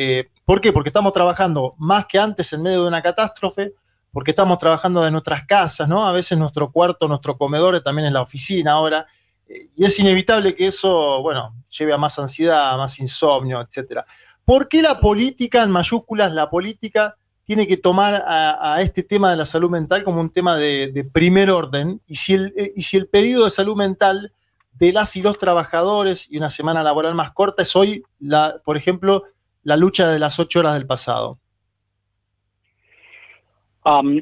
¿Por 0.45 0.61
qué? 0.61 0.73
Porque 0.73 0.91
estamos 0.91 1.13
trabajando 1.13 1.75
más 1.79 2.07
que 2.07 2.19
antes 2.19 2.53
en 2.53 2.63
medio 2.63 2.83
de 2.83 2.89
una 2.89 3.03
catástrofe, 3.03 3.75
porque 4.13 4.31
estamos 4.31 4.59
trabajando 4.59 5.07
en 5.07 5.13
nuestras 5.13 5.45
casas, 5.45 5.89
¿no? 5.89 6.07
A 6.07 6.13
veces 6.13 6.39
nuestro 6.39 6.73
cuarto, 6.73 7.07
nuestro 7.07 7.37
comedor 7.37 7.81
también 7.81 8.07
en 8.07 8.15
la 8.15 8.23
oficina 8.23 8.73
ahora, 8.73 9.07
eh, 9.49 9.69
y 9.77 9.85
es 9.85 9.99
inevitable 9.99 10.55
que 10.55 10.67
eso, 10.67 11.21
bueno, 11.23 11.55
lleve 11.69 11.93
a 11.93 11.99
más 11.99 12.19
ansiedad, 12.19 12.73
a 12.73 12.77
más 12.77 12.99
insomnio, 12.99 13.61
etcétera. 13.61 14.05
¿Por 14.47 14.69
qué 14.69 14.81
la 14.81 14.99
política, 15.01 15.63
en 15.63 15.71
mayúsculas, 15.71 16.33
la 16.33 16.49
política 16.49 17.17
tiene 17.45 17.67
que 17.67 17.77
tomar 17.77 18.25
a, 18.27 18.81
este 18.81 19.03
tema 19.03 19.31
de 19.31 19.37
la 19.37 19.45
salud 19.45 19.69
mental 19.69 20.03
como 20.03 20.23
un 20.23 20.31
tema 20.31 20.57
de, 20.57 21.07
primer 21.13 21.51
orden? 21.51 22.01
Y 22.07 22.15
si, 22.15 22.33
el, 22.33 22.55
eh, 22.57 22.73
y 22.75 22.81
si 22.81 22.97
el 22.97 23.09
pedido 23.09 23.45
de 23.45 23.51
salud 23.51 23.77
mental 23.77 24.33
de 24.73 24.93
las 24.95 25.15
y 25.17 25.23
los 25.23 25.39
trabajadores 25.39 26.27
y 26.31 26.39
una 26.39 26.49
semana 26.49 26.83
laboral 26.83 27.15
más 27.15 27.33
corta 27.33 27.63
es 27.63 27.77
hoy, 27.77 28.03
la, 28.19 28.63
por 28.65 28.79
ejemplo, 28.79 29.25
la 29.63 29.77
lucha 29.77 30.09
de 30.09 30.19
las 30.19 30.39
ocho 30.39 30.61
horas 30.61 30.73
del 30.73 30.87
pasado 30.87 31.39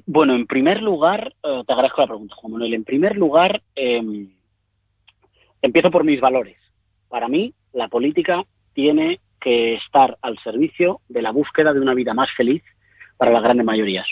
bueno, 0.06 0.35
en 0.35 0.47
primer 0.47 0.82
lugar, 0.82 1.35
eh, 1.43 1.62
te 1.67 1.73
agradezco 1.73 2.03
la 2.03 2.06
pregunta, 2.06 2.35
Juan 2.37 2.53
Manuel. 2.53 2.75
En 2.75 2.85
primer 2.85 3.17
lugar, 3.17 3.62
em, 3.75 4.31
empiezo 5.62 5.91
por 5.91 6.05
mis 6.05 6.20
valores. 6.20 6.56
Para 7.09 7.29
mí, 7.29 7.55
la 7.73 7.88
política 7.88 8.44
tiene 8.75 9.20
que 9.44 9.75
estar 9.75 10.17
al 10.23 10.38
servicio 10.38 11.02
de 11.08 11.20
la 11.20 11.31
búsqueda 11.31 11.75
de 11.75 11.81
una 11.81 11.93
vida 11.93 12.14
más 12.14 12.31
feliz 12.35 12.62
para 13.19 13.31
las 13.31 13.43
grandes 13.43 13.67
mayorías. 13.67 14.06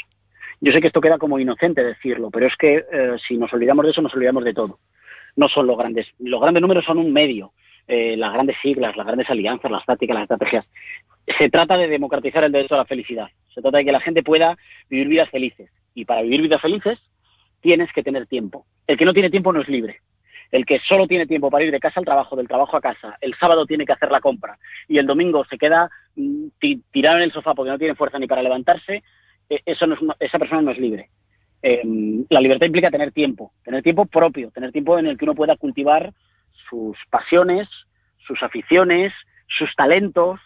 Yo 0.60 0.72
sé 0.72 0.80
que 0.82 0.88
esto 0.88 1.00
queda 1.00 1.16
como 1.16 1.38
inocente 1.38 1.82
decirlo, 1.82 2.30
pero 2.30 2.46
es 2.46 2.54
que 2.56 2.84
eh, 2.92 3.16
si 3.26 3.38
nos 3.38 3.50
olvidamos 3.52 3.86
de 3.86 3.92
eso, 3.92 4.02
nos 4.02 4.14
olvidamos 4.14 4.44
de 4.44 4.52
todo. 4.52 4.78
No 5.34 5.48
son 5.48 5.66
los 5.66 5.78
grandes, 5.78 6.06
los 6.18 6.40
grandes 6.40 6.60
números 6.60 6.84
son 6.84 6.98
un 6.98 7.12
medio, 7.14 7.52
eh, 7.88 8.14
las 8.16 8.32
grandes 8.34 8.56
siglas, 8.60 8.94
las 8.94 9.06
grandes 9.06 9.28
alianzas, 9.30 9.70
las 9.70 9.86
tácticas, 9.86 10.14
las 10.14 10.24
estrategias. 10.24 10.66
Se 11.38 11.48
trata 11.48 11.78
de 11.78 11.88
democratizar 11.88 12.44
el 12.44 12.52
derecho 12.52 12.74
a 12.74 12.78
la 12.78 12.84
felicidad. 12.84 13.28
Se 13.54 13.62
trata 13.62 13.78
de 13.78 13.86
que 13.86 13.92
la 13.92 14.00
gente 14.00 14.22
pueda 14.22 14.56
vivir 14.90 15.08
vidas 15.08 15.30
felices. 15.30 15.70
Y 15.94 16.04
para 16.04 16.22
vivir 16.22 16.42
vidas 16.42 16.60
felices 16.60 16.98
tienes 17.62 17.90
que 17.92 18.02
tener 18.02 18.26
tiempo. 18.26 18.66
El 18.86 18.98
que 18.98 19.06
no 19.06 19.14
tiene 19.14 19.30
tiempo 19.30 19.52
no 19.52 19.62
es 19.62 19.68
libre. 19.68 20.00
El 20.52 20.66
que 20.66 20.78
solo 20.80 21.08
tiene 21.08 21.26
tiempo 21.26 21.50
para 21.50 21.64
ir 21.64 21.72
de 21.72 21.80
casa 21.80 21.98
al 21.98 22.06
trabajo, 22.06 22.36
del 22.36 22.46
trabajo 22.46 22.76
a 22.76 22.80
casa, 22.80 23.16
el 23.20 23.34
sábado 23.34 23.66
tiene 23.66 23.86
que 23.86 23.92
hacer 23.92 24.10
la 24.10 24.20
compra 24.20 24.58
y 24.86 24.98
el 24.98 25.06
domingo 25.06 25.44
se 25.46 25.58
queda 25.58 25.90
mm, 26.14 26.48
tirado 26.92 27.16
en 27.16 27.24
el 27.24 27.32
sofá 27.32 27.54
porque 27.54 27.70
no 27.70 27.78
tiene 27.78 27.94
fuerza 27.94 28.18
ni 28.18 28.26
para 28.26 28.42
levantarse, 28.42 29.02
eh, 29.48 29.62
eso 29.64 29.86
esa 30.20 30.38
persona 30.38 30.62
no 30.62 30.70
es 30.70 30.78
libre. 30.78 31.08
Em, 31.62 32.26
la 32.28 32.40
libertad 32.40 32.66
implica 32.66 32.90
tener 32.90 33.12
tiempo, 33.12 33.52
tener 33.64 33.82
tiempo 33.82 34.04
propio, 34.04 34.50
tener 34.50 34.72
tiempo 34.72 34.98
en 34.98 35.06
el 35.06 35.16
que 35.16 35.24
uno 35.24 35.34
pueda 35.34 35.56
cultivar 35.56 36.12
sus 36.68 36.98
pasiones, 37.08 37.68
sus 38.26 38.42
aficiones, 38.42 39.12
sus 39.46 39.74
talentos, 39.74 40.40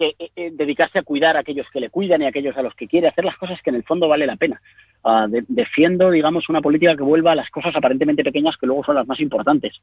que 0.00 0.16
eh, 0.18 0.30
eh, 0.34 0.50
dedicarse 0.54 0.98
a 0.98 1.02
cuidar 1.02 1.36
a 1.36 1.40
aquellos 1.40 1.66
que 1.70 1.78
le 1.78 1.90
cuidan 1.90 2.22
y 2.22 2.24
a 2.24 2.28
aquellos 2.28 2.56
a 2.56 2.62
los 2.62 2.74
que 2.74 2.88
quiere, 2.88 3.08
hacer 3.08 3.22
las 3.22 3.36
cosas 3.36 3.60
que 3.60 3.68
en 3.68 3.76
el 3.76 3.84
fondo 3.84 4.08
vale 4.08 4.26
la 4.26 4.36
pena. 4.36 4.62
Ah, 5.04 5.26
defiendo, 5.28 6.10
digamos, 6.10 6.48
una 6.48 6.62
política 6.62 6.96
que 6.96 7.02
vuelva 7.02 7.32
a 7.32 7.34
las 7.34 7.50
cosas 7.50 7.76
aparentemente 7.76 8.24
pequeñas 8.24 8.56
que 8.56 8.66
luego 8.66 8.82
son 8.82 8.94
las 8.94 9.06
más 9.06 9.20
importantes. 9.20 9.74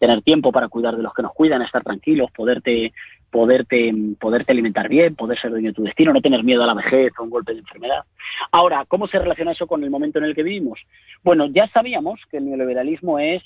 Tener 0.00 0.22
tiempo 0.22 0.50
para 0.50 0.66
cuidar 0.66 0.96
de 0.96 1.04
los 1.04 1.14
que 1.14 1.22
nos 1.22 1.32
cuidan, 1.32 1.62
estar 1.62 1.84
tranquilos, 1.84 2.32
poderte, 2.32 2.92
poderte, 3.30 3.94
poderte 4.18 4.50
alimentar 4.50 4.88
bien, 4.88 5.14
poder 5.14 5.38
ser 5.38 5.52
dueño 5.52 5.68
de 5.68 5.74
tu 5.74 5.84
destino, 5.84 6.12
no 6.12 6.20
tener 6.20 6.42
miedo 6.42 6.64
a 6.64 6.66
la 6.66 6.74
vejez 6.74 7.12
o 7.18 7.22
un 7.22 7.30
golpe 7.30 7.52
de 7.52 7.60
enfermedad. 7.60 8.02
Ahora, 8.50 8.84
¿cómo 8.88 9.06
se 9.06 9.20
relaciona 9.20 9.52
eso 9.52 9.68
con 9.68 9.84
el 9.84 9.90
momento 9.90 10.18
en 10.18 10.24
el 10.24 10.34
que 10.34 10.42
vivimos? 10.42 10.80
Bueno, 11.22 11.46
ya 11.46 11.68
sabíamos 11.68 12.18
que 12.28 12.38
el 12.38 12.46
neoliberalismo 12.46 13.20
es 13.20 13.42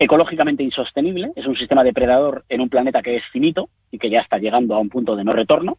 ecológicamente 0.00 0.62
insostenible, 0.62 1.30
es 1.36 1.46
un 1.46 1.56
sistema 1.56 1.84
depredador 1.84 2.44
en 2.48 2.62
un 2.62 2.70
planeta 2.70 3.02
que 3.02 3.16
es 3.16 3.24
finito 3.30 3.68
y 3.90 3.98
que 3.98 4.08
ya 4.08 4.20
está 4.20 4.38
llegando 4.38 4.74
a 4.74 4.78
un 4.78 4.88
punto 4.88 5.14
de 5.14 5.24
no 5.24 5.34
retorno. 5.34 5.76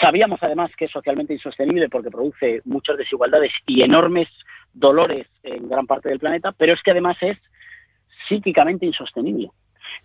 Sabíamos 0.00 0.42
además 0.42 0.72
que 0.76 0.86
es 0.86 0.90
socialmente 0.90 1.34
insostenible 1.34 1.88
porque 1.88 2.10
produce 2.10 2.62
muchas 2.64 2.98
desigualdades 2.98 3.52
y 3.64 3.82
enormes 3.82 4.28
dolores 4.72 5.28
en 5.44 5.68
gran 5.68 5.86
parte 5.86 6.08
del 6.08 6.18
planeta, 6.18 6.50
pero 6.50 6.72
es 6.72 6.82
que 6.82 6.90
además 6.90 7.16
es 7.20 7.38
psíquicamente 8.28 8.86
insostenible. 8.86 9.50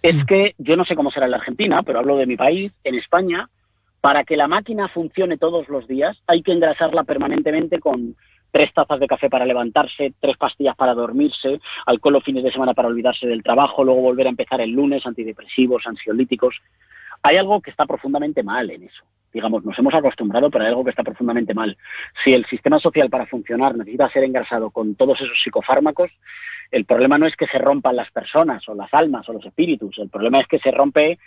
Es 0.03 0.15
mm. 0.15 0.25
que 0.27 0.53
yo 0.59 0.77
no 0.77 0.85
sé 0.85 0.95
cómo 0.95 1.09
será 1.09 1.25
en 1.25 1.31
la 1.31 1.37
Argentina, 1.37 1.81
pero 1.81 1.97
hablo 1.97 2.17
de 2.17 2.27
mi 2.27 2.37
país, 2.37 2.71
en 2.83 2.93
España, 2.93 3.49
para 3.99 4.25
que 4.25 4.37
la 4.37 4.47
máquina 4.47 4.89
funcione 4.89 5.39
todos 5.39 5.67
los 5.69 5.87
días 5.87 6.21
hay 6.27 6.43
que 6.43 6.51
engrasarla 6.51 7.03
permanentemente 7.03 7.79
con 7.79 8.15
tres 8.51 8.73
tazas 8.73 8.99
de 8.99 9.07
café 9.07 9.29
para 9.29 9.45
levantarse, 9.45 10.13
tres 10.19 10.37
pastillas 10.37 10.75
para 10.75 10.93
dormirse, 10.93 11.59
alcohol 11.85 12.13
los 12.13 12.23
fines 12.23 12.43
de 12.43 12.51
semana 12.51 12.73
para 12.73 12.87
olvidarse 12.87 13.27
del 13.27 13.43
trabajo, 13.43 13.83
luego 13.83 14.01
volver 14.01 14.27
a 14.27 14.31
empezar 14.31 14.61
el 14.61 14.71
lunes, 14.71 15.05
antidepresivos, 15.05 15.85
ansiolíticos. 15.85 16.61
Hay 17.21 17.37
algo 17.37 17.61
que 17.61 17.71
está 17.71 17.85
profundamente 17.85 18.43
mal 18.43 18.69
en 18.69 18.83
eso. 18.83 19.03
digamos, 19.31 19.63
nos 19.63 19.77
hemos 19.77 19.93
acostumbrado, 19.93 20.49
pero 20.49 20.63
hay 20.63 20.69
algo 20.69 20.83
que 20.83 20.89
está 20.89 21.03
profundamente 21.03 21.53
mal. 21.53 21.77
Si 22.23 22.33
el 22.33 22.45
sistema 22.45 22.79
social 22.79 23.09
para 23.09 23.27
funcionar 23.27 23.77
necesita 23.77 24.09
ser 24.09 24.23
engrasado 24.23 24.71
con 24.71 24.95
todos 24.95 25.21
esos 25.21 25.39
psicofármacos, 25.41 26.11
el 26.71 26.85
problema 26.85 27.17
no 27.17 27.25
es 27.25 27.35
que 27.35 27.47
se 27.47 27.57
rompan 27.57 27.95
las 27.95 28.11
personas 28.11 28.67
o 28.67 28.75
las 28.75 28.93
almas 28.93 29.27
o 29.29 29.33
los 29.33 29.45
espíritus, 29.45 29.97
el 29.97 30.09
problema 30.09 30.39
es 30.39 30.47
que 30.47 30.59
se 30.59 30.71
rompe, 30.71 31.11
eh, 31.11 31.17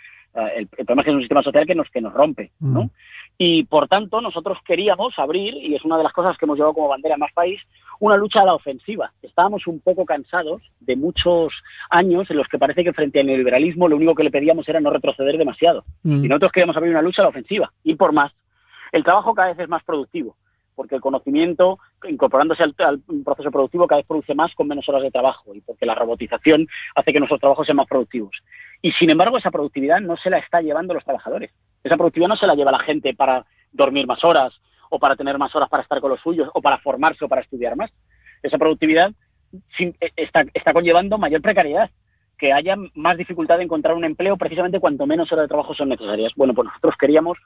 el, 0.55 0.67
problema 0.67 1.01
es 1.01 1.05
que 1.05 1.11
es 1.11 1.15
un 1.15 1.21
sistema 1.21 1.43
social 1.43 1.65
que 1.65 1.75
nos, 1.75 1.89
que 1.89 2.01
nos 2.01 2.13
rompe, 2.13 2.51
¿no? 2.59 2.83
Mm. 2.83 2.89
Y 3.37 3.63
por 3.63 3.87
tanto, 3.87 4.21
nosotros 4.21 4.59
queríamos 4.63 5.17
abrir, 5.17 5.55
y 5.55 5.75
es 5.75 5.83
una 5.83 5.97
de 5.97 6.03
las 6.03 6.13
cosas 6.13 6.37
que 6.37 6.45
hemos 6.45 6.55
llevado 6.55 6.75
como 6.75 6.89
bandera 6.89 7.15
en 7.15 7.19
más 7.19 7.33
país, 7.33 7.59
una 7.99 8.15
lucha 8.15 8.41
a 8.41 8.45
la 8.45 8.53
ofensiva. 8.53 9.11
Estábamos 9.21 9.65
un 9.65 9.79
poco 9.79 10.05
cansados 10.05 10.61
de 10.79 10.95
muchos 10.95 11.51
años 11.89 12.29
en 12.29 12.37
los 12.37 12.47
que 12.47 12.59
parece 12.59 12.83
que 12.83 12.93
frente 12.93 13.19
al 13.19 13.27
neoliberalismo 13.27 13.87
lo 13.87 13.95
único 13.95 14.13
que 14.13 14.23
le 14.23 14.31
pedíamos 14.31 14.69
era 14.69 14.79
no 14.79 14.91
retroceder 14.91 15.37
demasiado. 15.37 15.83
Mm. 16.03 16.25
Y 16.25 16.27
nosotros 16.27 16.51
queríamos 16.51 16.77
abrir 16.77 16.91
una 16.91 17.01
lucha 17.01 17.21
a 17.21 17.25
la 17.25 17.29
ofensiva, 17.29 17.71
ir 17.83 17.97
por 17.97 18.13
más. 18.13 18.31
El 18.91 19.03
trabajo 19.03 19.33
cada 19.33 19.49
vez 19.49 19.59
es 19.59 19.69
más 19.69 19.83
productivo 19.83 20.35
porque 20.75 20.95
el 20.95 21.01
conocimiento, 21.01 21.79
incorporándose 22.07 22.63
al, 22.63 22.73
proceso 23.23 23.51
productivo, 23.51 23.87
cada 23.87 23.99
vez 23.99 24.07
produce 24.07 24.35
más 24.35 24.53
con 24.55 24.67
menos 24.67 24.87
horas 24.89 25.03
de 25.03 25.11
trabajo 25.11 25.53
y 25.53 25.61
porque 25.61 25.85
la 25.85 25.95
robotización 25.95 26.67
hace 26.95 27.13
que 27.13 27.19
nuestros 27.19 27.39
trabajos 27.39 27.65
sean 27.65 27.77
más 27.77 27.87
productivos. 27.87 28.35
Y 28.81 28.91
sin 28.93 29.09
embargo, 29.09 29.37
esa 29.37 29.51
productividad 29.51 30.01
no 30.01 30.17
se 30.17 30.29
la 30.29 30.37
está 30.37 30.61
llevando 30.61 30.93
los 30.93 31.03
trabajadores. 31.03 31.51
Esa 31.83 31.97
productividad 31.97 32.29
no 32.29 32.37
se 32.37 32.47
la 32.47 32.55
lleva 32.55 32.71
la 32.71 32.79
gente 32.79 33.13
para 33.13 33.45
dormir 33.71 34.07
más 34.07 34.23
horas 34.23 34.53
o 34.89 34.99
para 34.99 35.15
tener 35.15 35.37
más 35.37 35.55
horas 35.55 35.69
para 35.69 35.83
estar 35.83 35.99
con 35.99 36.11
los 36.11 36.21
suyos 36.21 36.49
o 36.53 36.61
para 36.61 36.77
formarse 36.77 37.25
o 37.25 37.29
para 37.29 37.41
estudiar 37.41 37.75
más. 37.75 37.91
Esa 38.41 38.57
productividad 38.57 39.11
e, 39.79 39.93
está, 40.15 40.45
está 40.53 40.73
conllevando 40.73 41.17
mayor 41.17 41.41
precariedad, 41.41 41.89
que 42.37 42.53
haya 42.53 42.75
más 42.93 43.17
dificultad 43.17 43.57
de 43.57 43.63
encontrar 43.63 43.95
un 43.95 44.05
empleo 44.05 44.37
precisamente 44.37 44.79
cuanto 44.79 45.05
menos 45.05 45.31
horas 45.31 45.43
de 45.43 45.49
trabajo 45.49 45.73
son 45.73 45.89
necesarias. 45.89 46.33
Bueno, 46.35 46.53
pues 46.53 46.67
nosotros 46.67 46.95
queríamos 46.99 47.37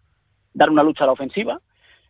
dar 0.54 0.70
una 0.70 0.84
lucha 0.84 1.04
a 1.04 1.08
la 1.08 1.14
ofensiva 1.14 1.62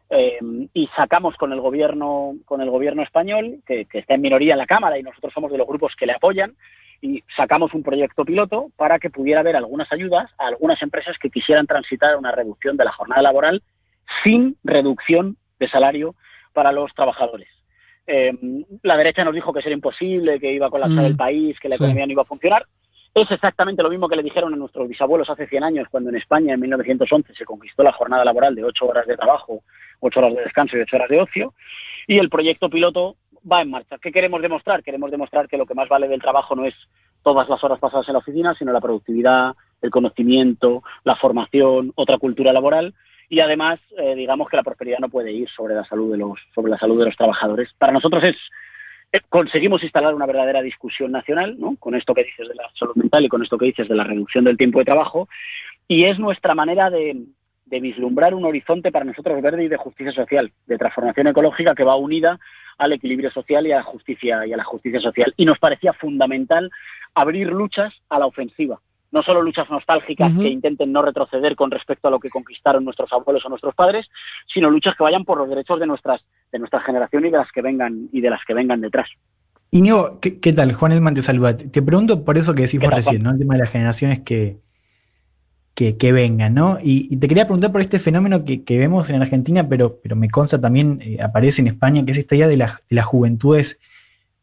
eh, 0.09 0.39
y 0.73 0.87
sacamos 0.95 1.35
con 1.35 1.51
el 1.51 1.59
gobierno, 1.59 2.35
con 2.45 2.61
el 2.61 2.69
gobierno 2.69 3.03
español, 3.03 3.61
que, 3.65 3.87
está 3.91 4.13
en 4.13 4.21
minoría 4.21 4.53
en 4.53 4.59
la 4.59 4.65
Cámara 4.65 4.97
y 4.97 5.03
nosotros 5.03 5.33
somos 5.33 5.51
de 5.51 5.57
los 5.57 5.67
grupos 5.67 5.95
que 5.97 6.05
le 6.05 6.13
apoyan, 6.13 6.55
y 7.01 7.23
sacamos 7.35 7.73
un 7.73 7.83
proyecto 7.83 8.25
piloto 8.25 8.71
para 8.75 8.97
que 8.97 9.09
pudiera 9.09 9.41
haber 9.41 9.55
algunas 9.55 9.91
ayudas 9.91 10.31
a 10.39 10.47
algunas 10.47 10.81
empresas 10.81 11.15
que 11.19 11.29
quisieran 11.29 11.67
transitar 11.67 12.13
a 12.13 12.17
una 12.17 12.31
reducción 12.31 12.75
de 12.75 12.85
la 12.85 12.91
jornada 12.91 13.21
laboral 13.21 13.61
sin 14.23 14.57
reducción 14.63 15.37
de 15.59 15.69
salario 15.69 16.15
para 16.53 16.71
los 16.71 16.93
trabajadores. 16.95 17.49
Eh, 18.07 18.33
la 18.83 18.97
derecha 18.97 19.23
nos 19.25 19.35
dijo 19.35 19.53
que 19.53 19.61
sería 19.61 19.75
imposible, 19.75 20.39
que 20.39 20.53
iba 20.53 20.67
a 20.67 20.71
colapsar 20.71 21.03
mm, 21.03 21.07
el 21.07 21.17
país, 21.17 21.59
que 21.59 21.69
la 21.69 21.75
economía 21.75 22.05
no 22.05 22.13
iba 22.13 22.21
a 22.21 22.25
funcionar. 22.25 22.65
Es 23.13 23.29
exactamente 23.31 23.81
lo 23.81 23.89
mismo 23.89 24.07
que 24.07 24.15
le 24.15 24.23
dijeron 24.23 24.53
a 24.53 24.57
nuestros 24.57 24.87
bisabuelos 24.87 25.29
hace 25.29 25.47
100 25.47 25.63
años, 25.63 25.87
cuando 25.89 26.09
en 26.09 26.17
España, 26.17 26.53
en 26.53 26.59
1911, 26.59 27.33
se 27.33 27.45
conquistó 27.45 27.83
la 27.83 27.91
jornada 27.91 28.23
laboral 28.23 28.55
de 28.55 28.63
8 28.63 28.85
horas 28.85 29.07
de 29.07 29.17
trabajo, 29.17 29.63
8 29.99 30.19
horas 30.19 30.35
de 30.35 30.43
descanso 30.43 30.77
y 30.77 30.81
8 30.81 30.95
horas 30.95 31.09
de 31.09 31.21
ocio. 31.21 31.53
Y 32.07 32.19
el 32.19 32.29
proyecto 32.29 32.69
piloto 32.69 33.17
va 33.49 33.61
en 33.61 33.71
marcha. 33.71 33.97
¿Qué 33.97 34.11
queremos 34.11 34.41
demostrar? 34.41 34.83
Queremos 34.83 35.11
demostrar 35.11 35.47
que 35.47 35.57
lo 35.57 35.65
que 35.65 35.73
más 35.73 35.89
vale 35.89 36.07
del 36.07 36.21
trabajo 36.21 36.55
no 36.55 36.65
es 36.65 36.75
todas 37.23 37.49
las 37.49 37.63
horas 37.63 37.79
pasadas 37.79 38.07
en 38.07 38.13
la 38.13 38.19
oficina, 38.19 38.55
sino 38.55 38.71
la 38.71 38.81
productividad, 38.81 39.55
el 39.81 39.89
conocimiento, 39.89 40.83
la 41.03 41.15
formación, 41.15 41.91
otra 41.95 42.17
cultura 42.17 42.53
laboral 42.53 42.93
y 43.29 43.39
además 43.41 43.79
eh, 43.97 44.15
digamos 44.15 44.49
que 44.49 44.57
la 44.57 44.63
prosperidad 44.63 44.99
no 44.99 45.09
puede 45.09 45.31
ir 45.31 45.49
sobre 45.49 45.75
la 45.75 45.85
salud 45.85 46.11
de 46.11 46.17
los 46.17 46.39
sobre 46.55 46.71
la 46.71 46.77
salud 46.77 46.99
de 46.99 47.05
los 47.05 47.17
trabajadores. 47.17 47.69
Para 47.77 47.91
nosotros 47.93 48.23
es 48.23 48.35
conseguimos 49.29 49.83
instalar 49.83 50.13
una 50.13 50.25
verdadera 50.25 50.61
discusión 50.61 51.11
nacional, 51.11 51.55
¿no? 51.59 51.75
con 51.77 51.95
esto 51.95 52.13
que 52.13 52.23
dices 52.23 52.47
de 52.47 52.55
la 52.55 52.69
salud 52.77 52.95
mental 52.95 53.25
y 53.25 53.29
con 53.29 53.43
esto 53.43 53.57
que 53.57 53.65
dices 53.65 53.87
de 53.87 53.95
la 53.95 54.03
reducción 54.03 54.43
del 54.43 54.57
tiempo 54.57 54.79
de 54.79 54.85
trabajo, 54.85 55.27
y 55.87 56.05
es 56.05 56.19
nuestra 56.19 56.53
manera 56.53 56.89
de, 56.89 57.17
vislumbrar 57.65 58.33
un 58.33 58.45
horizonte 58.45 58.91
para 58.91 59.05
nosotros 59.05 59.41
verde 59.41 59.65
y 59.65 59.67
de 59.67 59.77
justicia 59.77 60.13
social, 60.13 60.51
de 60.67 60.77
transformación 60.77 61.27
ecológica 61.27 61.75
que 61.75 61.83
va 61.83 61.95
unida 61.95 62.39
al 62.77 62.93
equilibrio 62.93 63.31
social 63.31 63.67
y 63.67 63.71
a 63.71 63.77
la 63.77 63.83
justicia 63.83 64.45
y 64.45 64.53
a 64.53 64.57
la 64.57 64.63
justicia 64.63 64.99
social. 65.01 65.33
Y 65.35 65.45
nos 65.45 65.59
parecía 65.59 65.93
fundamental 65.93 66.69
abrir 67.13 67.47
luchas 67.47 67.93
a 68.09 68.19
la 68.19 68.25
ofensiva, 68.25 68.79
no 69.11 69.23
solo 69.23 69.41
luchas 69.41 69.69
nostálgicas 69.69 70.31
que 70.33 70.49
intenten 70.49 70.91
no 70.91 71.01
retroceder 71.01 71.55
con 71.55 71.71
respecto 71.71 72.07
a 72.07 72.11
lo 72.11 72.19
que 72.19 72.29
conquistaron 72.29 72.83
nuestros 72.83 73.11
abuelos 73.13 73.45
o 73.45 73.49
nuestros 73.49 73.73
padres, 73.73 74.07
sino 74.53 74.69
luchas 74.69 74.95
que 74.95 75.03
vayan 75.03 75.23
por 75.23 75.37
los 75.37 75.49
derechos 75.49 75.79
de 75.79 75.87
nuestras 75.87 76.21
de 76.51 76.59
nuestra 76.59 76.81
generación 76.81 77.25
y 77.25 77.29
de 77.29 77.37
las 77.37 77.51
que 77.51 77.61
vengan 77.61 78.09
y 78.11 78.21
de 78.21 78.29
las 78.29 78.41
que 78.45 78.53
vengan 78.53 78.81
detrás. 78.81 79.09
Iñigo, 79.71 80.19
¿qué, 80.21 80.39
¿qué, 80.39 80.53
tal? 80.53 80.73
Juan 80.73 80.93
Elman 80.93 81.13
te 81.13 81.21
saluda. 81.21 81.57
Te 81.57 81.81
pregunto 81.81 82.23
por 82.23 82.37
eso 82.37 82.53
que 82.55 82.63
decimos 82.63 82.89
recién, 82.93 83.23
¿no? 83.23 83.31
El 83.31 83.37
tema 83.37 83.55
de 83.55 83.61
las 83.61 83.69
generaciones 83.69 84.21
que, 84.21 84.57
que, 85.77 86.11
vengan, 86.11 86.55
¿no? 86.55 86.77
Y, 86.81 87.15
te 87.17 87.27
quería 87.27 87.45
preguntar 87.45 87.71
por 87.71 87.81
este 87.81 87.99
fenómeno 87.99 88.43
que, 88.43 88.63
vemos 88.77 89.09
en 89.09 89.21
Argentina, 89.21 89.67
pero, 89.69 89.99
pero 90.01 90.15
me 90.15 90.29
consta 90.29 90.59
también 90.59 90.99
eh, 91.03 91.17
aparece 91.21 91.61
en 91.61 91.67
España, 91.67 92.03
que 92.03 92.13
es 92.13 92.17
esta 92.17 92.35
idea 92.35 92.47
de, 92.47 92.57
las 92.57 93.05
juventudes 93.05 93.79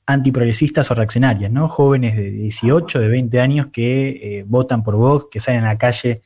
antiprogresistas 0.06 0.90
o 0.90 0.94
reaccionarias, 0.94 1.50
¿no? 1.50 1.68
Jóvenes 1.68 2.16
de 2.16 2.30
18, 2.30 3.00
de 3.00 3.08
20 3.08 3.40
años 3.40 3.66
que 3.72 4.38
eh, 4.38 4.44
votan 4.46 4.82
por 4.82 4.96
vos, 4.96 5.28
que 5.30 5.40
salen 5.40 5.64
a 5.64 5.68
la 5.68 5.78
calle 5.78 6.22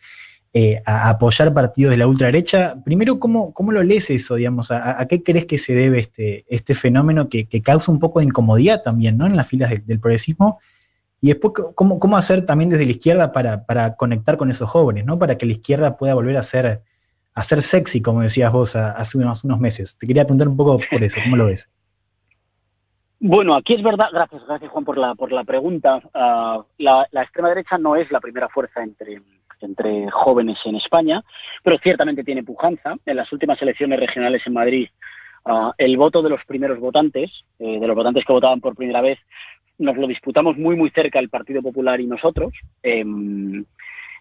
eh, 0.52 0.82
a 0.84 1.10
apoyar 1.10 1.52
partidos 1.54 1.92
de 1.92 1.98
la 1.98 2.06
ultraderecha. 2.06 2.82
Primero, 2.84 3.20
¿cómo, 3.20 3.52
cómo 3.52 3.70
lo 3.70 3.82
lees 3.82 4.10
eso, 4.10 4.34
digamos? 4.34 4.70
¿A, 4.70 5.06
qué 5.08 5.22
crees 5.22 5.44
que 5.44 5.58
se 5.58 5.74
debe 5.74 6.00
este, 6.00 6.44
este 6.48 6.74
fenómeno 6.74 7.28
que, 7.28 7.46
causa 7.62 7.92
un 7.92 8.00
poco 8.00 8.18
de 8.18 8.26
incomodidad 8.26 8.82
también, 8.82 9.16
¿no? 9.16 9.26
En 9.26 9.36
las 9.36 9.46
filas 9.46 9.70
del 9.86 10.00
progresismo. 10.00 10.58
Y 11.20 11.28
después, 11.28 11.52
¿cómo, 11.74 11.98
cómo 12.00 12.16
hacer 12.16 12.46
también 12.46 12.70
desde 12.70 12.86
la 12.86 12.92
izquierda 12.92 13.32
para, 13.32 13.94
conectar 13.96 14.36
con 14.36 14.50
esos 14.50 14.68
jóvenes, 14.68 15.04
¿no? 15.04 15.18
Para 15.18 15.38
que 15.38 15.46
la 15.46 15.52
izquierda 15.52 15.96
pueda 15.96 16.14
volver 16.14 16.36
a 16.36 16.42
ser, 16.42 16.82
a 17.34 17.42
ser 17.42 17.62
sexy, 17.62 18.00
como 18.00 18.22
decías 18.22 18.50
vos 18.50 18.74
hace 18.74 19.18
unos, 19.18 19.44
unos 19.44 19.60
meses. 19.60 19.96
Te 19.98 20.06
quería 20.06 20.24
preguntar 20.24 20.48
un 20.48 20.56
poco 20.56 20.80
por 20.90 21.04
eso, 21.04 21.20
¿cómo 21.22 21.36
lo 21.36 21.46
ves? 21.46 21.68
Bueno, 23.20 23.56
aquí 23.56 23.74
es 23.74 23.82
verdad, 23.82 24.10
gracias, 24.12 24.46
gracias 24.46 24.70
Juan 24.70 24.84
por 24.84 24.96
la, 24.96 25.14
por 25.16 25.32
la 25.32 25.42
pregunta. 25.42 26.00
Ah, 26.14 26.64
la, 26.78 27.08
extrema 27.12 27.48
derecha 27.48 27.76
no 27.76 27.96
es 27.96 28.10
la 28.12 28.20
primera 28.20 28.48
fuerza 28.48 28.80
entre, 28.80 29.20
entre 29.60 30.08
jóvenes 30.10 30.58
en 30.64 30.76
España, 30.76 31.24
pero 31.64 31.78
ciertamente 31.78 32.22
tiene 32.22 32.44
pujanza. 32.44 32.96
En 33.04 33.16
las 33.16 33.32
últimas 33.32 33.60
elecciones 33.60 33.98
regionales 33.98 34.42
en 34.46 34.52
Madrid, 34.52 34.88
ah, 35.44 35.72
el 35.78 35.96
voto 35.96 36.22
de 36.22 36.30
los 36.30 36.44
primeros 36.44 36.78
votantes, 36.78 37.44
eh, 37.58 37.80
de 37.80 37.86
los 37.88 37.96
votantes 37.96 38.24
que 38.24 38.32
votaban 38.32 38.60
por 38.60 38.76
primera 38.76 39.00
vez, 39.00 39.18
nos 39.78 39.96
lo 39.96 40.06
disputamos 40.06 40.56
muy, 40.56 40.76
muy 40.76 40.90
cerca 40.90 41.18
el 41.18 41.28
Partido 41.28 41.60
Popular 41.60 42.00
y 42.00 42.06
nosotros. 42.06 42.52
Em, 42.84 43.64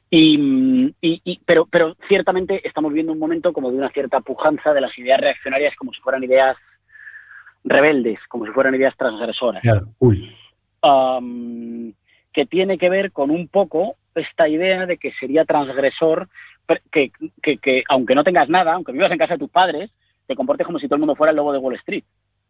y, 0.10 1.42
pero, 1.46 1.66
pero 1.66 1.96
ciertamente 2.08 2.66
estamos 2.68 2.94
viendo 2.94 3.12
un 3.12 3.20
momento 3.20 3.54
como 3.54 3.70
de 3.70 3.78
una 3.78 3.90
cierta 3.90 4.22
pujanza 4.22 4.74
de 4.74 4.82
las 4.82 4.98
ideas 4.98 5.20
reaccionarias 5.20 5.76
como 5.76 5.94
si 5.94 6.00
fueran 6.00 6.24
ideas 6.24 6.58
rebeldes, 7.70 8.20
como 8.28 8.46
si 8.46 8.52
fueran 8.52 8.76
ideas 8.76 8.96
transgresoras. 8.98 9.62
Claro. 9.62 9.88
que 12.34 12.46
tiene 12.46 12.78
que 12.78 12.90
ver 12.90 13.12
con 13.12 13.32
un 13.32 13.48
poco 13.48 13.96
esta 14.16 14.48
idea 14.48 14.86
de 14.86 14.98
que 14.98 15.12
sería 15.14 15.46
transgresor 15.46 16.30
que, 16.92 17.12
que, 17.42 17.84
aunque 17.88 18.16
no 18.16 18.24
tengas 18.24 18.50
nada, 18.50 18.74
aunque 18.74 18.92
vivas 18.92 19.12
en 19.12 19.18
casa 19.18 19.34
de 19.34 19.40
tus 19.40 19.50
padres, 19.50 19.92
te 20.26 20.36
comportes 20.36 20.66
como 20.66 20.80
si 20.80 20.88
todo 20.88 20.96
el 20.96 21.02
mundo 21.02 21.16
fuera 21.16 21.32
el 21.32 21.38
lobo 21.38 21.54
de 21.54 21.60
Wall 21.60 21.76
Street. 21.76 22.04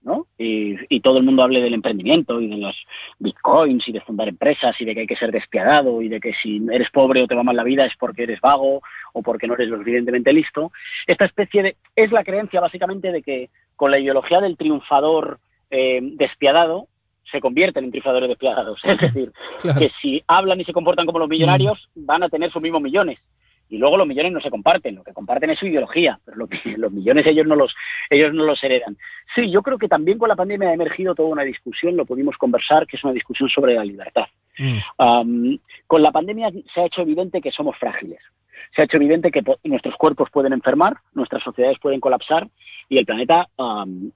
¿no? 0.03 0.27
Y, 0.37 0.99
todo 1.01 1.17
el 1.17 1.25
mundo 1.25 1.43
hable 1.43 1.61
del 1.61 1.73
emprendimiento 1.73 2.41
y 2.41 2.47
de 2.47 2.57
los 2.57 2.75
bitcoins 3.19 3.87
y 3.87 3.91
de 3.91 4.01
fundar 4.01 4.27
empresas 4.27 4.75
y 4.79 4.85
de 4.85 4.93
que 4.93 5.01
hay 5.01 5.07
que 5.07 5.15
ser 5.15 5.31
despiadado 5.31 6.01
y 6.01 6.09
de 6.09 6.19
que 6.19 6.33
si 6.33 6.61
eres 6.71 6.89
pobre 6.91 7.21
o 7.21 7.27
te 7.27 7.35
va 7.35 7.43
mal 7.43 7.55
la 7.55 7.63
vida 7.63 7.85
es 7.85 7.93
porque 7.97 8.23
eres 8.23 8.41
vago 8.41 8.81
o 9.13 9.21
porque 9.21 9.47
no 9.47 9.53
eres 9.53 9.69
lo 9.69 9.77
suficientemente 9.77 10.33
listo. 10.33 10.71
Esta 11.05 11.25
especie 11.25 11.63
de... 11.63 11.77
es 11.95 12.11
la 12.11 12.23
creencia 12.23 12.59
básicamente 12.59 13.11
de 13.11 13.21
que 13.21 13.49
con 13.77 13.91
la 13.91 13.99
ideología 13.99 14.41
del 14.41 14.57
triunfador 14.57 15.39
eh, 15.69 15.99
despiadado 16.01 16.87
se 17.31 17.39
convierten 17.39 17.85
en 17.85 17.91
triunfadores 17.91 18.27
despiadados. 18.27 18.81
Es 18.83 18.97
decir, 18.97 19.31
que 19.61 19.91
si 20.01 20.21
hablan 20.27 20.59
y 20.59 20.65
se 20.65 20.73
comportan 20.73 21.05
como 21.05 21.19
los 21.19 21.29
millonarios, 21.29 21.87
mm. 21.95 22.05
van 22.05 22.23
a 22.23 22.29
tener 22.29 22.51
sus 22.51 22.61
mismos 22.61 22.81
millones. 22.81 23.19
Y 23.69 23.77
luego 23.77 23.97
los 23.97 24.07
millones 24.07 24.31
no 24.31 24.39
se 24.39 24.49
comparten, 24.49 24.95
lo 24.95 25.03
que 25.03 25.13
comparten 25.13 25.49
es 25.49 25.59
su 25.59 25.67
ideología, 25.67 26.19
pero 26.23 26.37
los, 26.37 26.49
los 26.77 26.91
millones 26.91 27.27
ellos 27.27 27.45
no 27.45 27.55
los, 27.55 27.75
ellos 28.09 28.33
no 28.33 28.45
los 28.45 28.63
heredan. 28.63 28.97
Sí, 29.35 29.51
yo 29.51 29.61
creo 29.61 29.77
que 29.77 29.89
también 29.89 30.17
con 30.17 30.29
la 30.29 30.37
pandemia 30.37 30.69
ha 30.69 30.73
emergido 30.73 31.13
toda 31.13 31.27
una 31.27 31.43
discusión, 31.43 31.97
lo 31.97 32.05
pudimos 32.05 32.37
conversar, 32.37 32.87
que 32.87 32.95
es 32.95 33.03
una 33.03 33.11
discusión 33.11 33.49
sobre 33.49 33.75
la 33.75 33.83
libertad. 33.83 34.25
Mm. 34.59 35.55
con 35.85 36.01
la 36.01 36.11
pandemia 36.11 36.49
se 36.73 36.81
ha 36.81 36.85
hecho 36.85 37.01
evidente 37.01 37.41
que 37.41 37.51
somos 37.51 37.77
frágiles. 37.77 38.19
Se 38.75 38.81
ha 38.81 38.85
hecho 38.85 38.97
evidente 38.97 39.31
que 39.31 39.43
nuestros 39.63 39.95
cuerpos 39.95 40.29
pueden 40.31 40.53
enfermar, 40.53 40.97
nuestras 41.13 41.43
sociedades 41.43 41.79
pueden 41.79 41.99
colapsar 41.99 42.47
y 42.89 42.97
el 42.97 43.05
planeta 43.05 43.47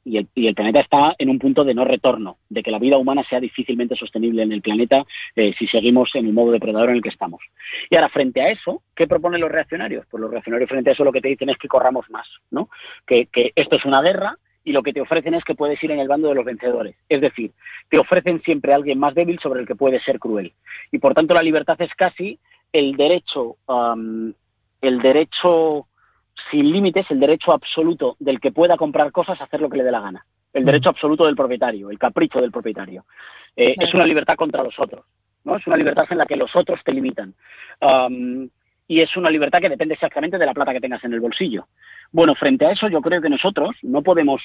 y, 0.05 0.17
el, 0.17 0.55
planeta 0.55 0.79
está 0.79 1.15
en 1.17 1.29
un 1.29 1.39
punto 1.39 1.63
de 1.63 1.74
no 1.74 1.83
retorno, 1.83 2.38
de 2.50 2.63
que 2.63 2.71
la 2.71 2.79
vida 2.79 2.98
humana 2.98 3.24
sea 3.29 3.39
difícilmente 3.39 3.95
sostenible 3.95 4.43
en 4.43 4.51
el 4.51 4.62
planeta 4.62 5.03
eh, 5.36 5.53
si 5.57 5.67
seguimos 5.67 6.12
en 6.15 6.27
el 6.27 6.33
modo 6.33 6.51
depredador 6.51 6.89
en 6.89 6.98
el 6.98 7.01
que 7.01 7.10
estamos. 7.10 7.41
Y 7.89 7.95
ahora, 7.95 8.10
frente 8.10 8.41
a 8.41 8.50
eso, 8.50 8.83
¿qué 8.95 9.07
proponen 9.07 9.41
los 9.41 9.51
reaccionarios? 9.51 10.05
Pues 10.10 10.21
los 10.21 10.31
reaccionarios 10.31 10.69
frente 10.69 10.89
a 10.89 10.93
eso 10.93 11.03
lo 11.03 11.12
que 11.12 11.21
te 11.21 11.29
dicen 11.29 11.50
es 11.50 11.57
que 11.57 11.67
corramos 11.67 12.10
más, 12.10 12.27
¿no? 12.50 12.69
Que, 13.05 13.25
que 13.25 13.51
esto 13.55 13.75
es 13.75 13.86
una 13.86 14.01
guerra 14.01 14.38
y 14.63 14.71
lo 14.71 14.83
que 14.83 14.93
te 14.93 15.01
ofrecen 15.01 15.33
es 15.33 15.43
que 15.43 15.55
puedes 15.55 15.83
ir 15.83 15.91
en 15.91 16.00
el 16.00 16.07
bando 16.07 16.29
de 16.29 16.36
los 16.36 16.45
vencedores. 16.45 16.95
Es 17.10 17.21
decir, 17.21 17.51
te 17.89 17.98
ofrecen 17.98 18.41
siempre 18.43 18.74
a 18.74 18.75
alguien 18.75 19.00
más 19.00 19.15
débil 19.15 19.39
sobre 19.39 19.62
el 19.62 19.67
que 19.67 19.75
puede 19.75 20.00
ser 20.00 20.19
cruel. 20.19 20.53
Y 20.91 21.00
por 21.00 21.13
tanto 21.13 21.33
la 21.33 21.41
libertad 21.41 21.81
es 21.81 21.93
casi 21.95 22.39
el 22.73 22.95
derecho, 22.95 23.57
el 24.81 25.01
derecho 25.01 25.87
sin 26.49 26.71
límites 26.71 27.05
el 27.09 27.19
derecho 27.19 27.51
absoluto 27.51 28.15
del 28.19 28.39
que 28.39 28.51
pueda 28.51 28.77
comprar 28.77 29.11
cosas 29.11 29.39
a 29.39 29.43
hacer 29.43 29.61
lo 29.61 29.69
que 29.69 29.77
le 29.77 29.83
dé 29.83 29.91
la 29.91 29.99
gana. 29.99 30.25
El 30.53 30.65
derecho 30.65 30.89
mm. 30.89 30.95
absoluto 30.95 31.25
del 31.25 31.35
propietario, 31.35 31.89
el 31.89 31.99
capricho 31.99 32.41
del 32.41 32.51
propietario. 32.51 33.05
Eh, 33.55 33.73
es 33.77 33.93
una 33.93 34.05
libertad 34.05 34.35
contra 34.35 34.63
los 34.63 34.77
otros. 34.79 35.05
¿no? 35.43 35.55
Es 35.55 35.65
una 35.67 35.77
libertad 35.77 36.05
en 36.09 36.17
la 36.17 36.25
que 36.25 36.35
los 36.35 36.55
otros 36.55 36.79
te 36.83 36.93
limitan. 36.93 37.33
y 38.87 38.99
es 38.99 39.15
una 39.15 39.29
libertad 39.29 39.61
que 39.61 39.69
depende 39.69 39.93
exactamente 39.93 40.37
de 40.37 40.45
la 40.45 40.53
plata 40.53 40.73
que 40.73 40.81
tengas 40.81 41.03
en 41.03 41.13
el 41.13 41.21
bolsillo. 41.21 41.67
Bueno, 42.11 42.35
frente 42.35 42.65
a 42.65 42.71
eso 42.71 42.89
yo 42.89 43.01
creo 43.01 43.21
que 43.21 43.29
nosotros 43.29 43.75
no 43.81 44.01
podemos 44.01 44.41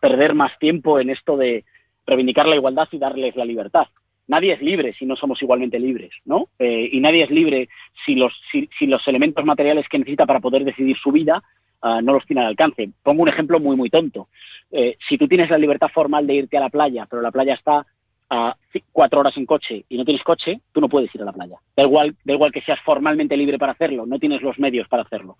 perder 0.00 0.34
más 0.34 0.58
tiempo 0.58 0.98
en 0.98 1.10
esto 1.10 1.36
de 1.36 1.64
reivindicar 2.06 2.46
la 2.46 2.56
igualdad 2.56 2.88
y 2.90 2.98
darles 2.98 3.36
la 3.36 3.44
libertad 3.44 3.86
nadie 4.28 4.52
es 4.52 4.62
libre 4.62 4.94
si 4.98 5.06
no 5.06 5.16
somos 5.16 5.40
igualmente 5.42 5.78
libres, 5.78 6.10
¿no? 6.24 6.48
Eh, 6.58 6.88
y 6.92 7.00
nadie 7.00 7.24
es 7.24 7.30
libre 7.30 7.68
si 8.04 8.14
los, 8.14 8.32
si, 8.50 8.86
los 8.86 9.06
elementos 9.08 9.44
materiales 9.44 9.88
que 9.88 9.98
necesita 9.98 10.26
para 10.26 10.40
poder 10.40 10.64
decidir 10.64 10.96
su 10.96 11.12
vida 11.12 11.42
ah, 11.82 12.00
no 12.02 12.12
los 12.12 12.26
tiene 12.26 12.42
al 12.42 12.48
alcance. 12.48 12.90
Pongo 13.02 13.22
un 13.22 13.28
ejemplo 13.28 13.60
muy, 13.60 13.76
muy 13.76 13.90
tonto. 13.90 14.28
Eh, 14.70 14.96
si 15.08 15.16
tú 15.18 15.28
tienes 15.28 15.50
la 15.50 15.58
libertad 15.58 15.88
formal 15.92 16.26
de 16.26 16.34
irte 16.34 16.56
a 16.56 16.60
la 16.60 16.70
playa, 16.70 17.06
pero 17.08 17.22
la 17.22 17.30
playa 17.30 17.54
está 17.54 17.86
a 18.28 18.56
cuatro 18.92 19.20
horas 19.20 19.36
en 19.36 19.46
coche 19.46 19.84
y 19.88 19.96
no 19.96 20.04
tienes 20.04 20.24
coche, 20.24 20.60
tú 20.72 20.80
no 20.80 20.88
puedes 20.88 21.14
ir 21.14 21.22
a 21.22 21.26
la 21.26 21.32
playa. 21.32 21.58
Da 21.76 21.84
igual, 21.84 22.16
da 22.24 22.34
igual 22.34 22.52
que 22.52 22.62
seas 22.62 22.80
formalmente 22.80 23.36
libre 23.36 23.58
para 23.58 23.72
hacerlo, 23.72 24.04
no 24.06 24.18
tienes 24.18 24.42
los 24.42 24.58
medios 24.58 24.88
para 24.88 25.04
hacerlo. 25.04 25.36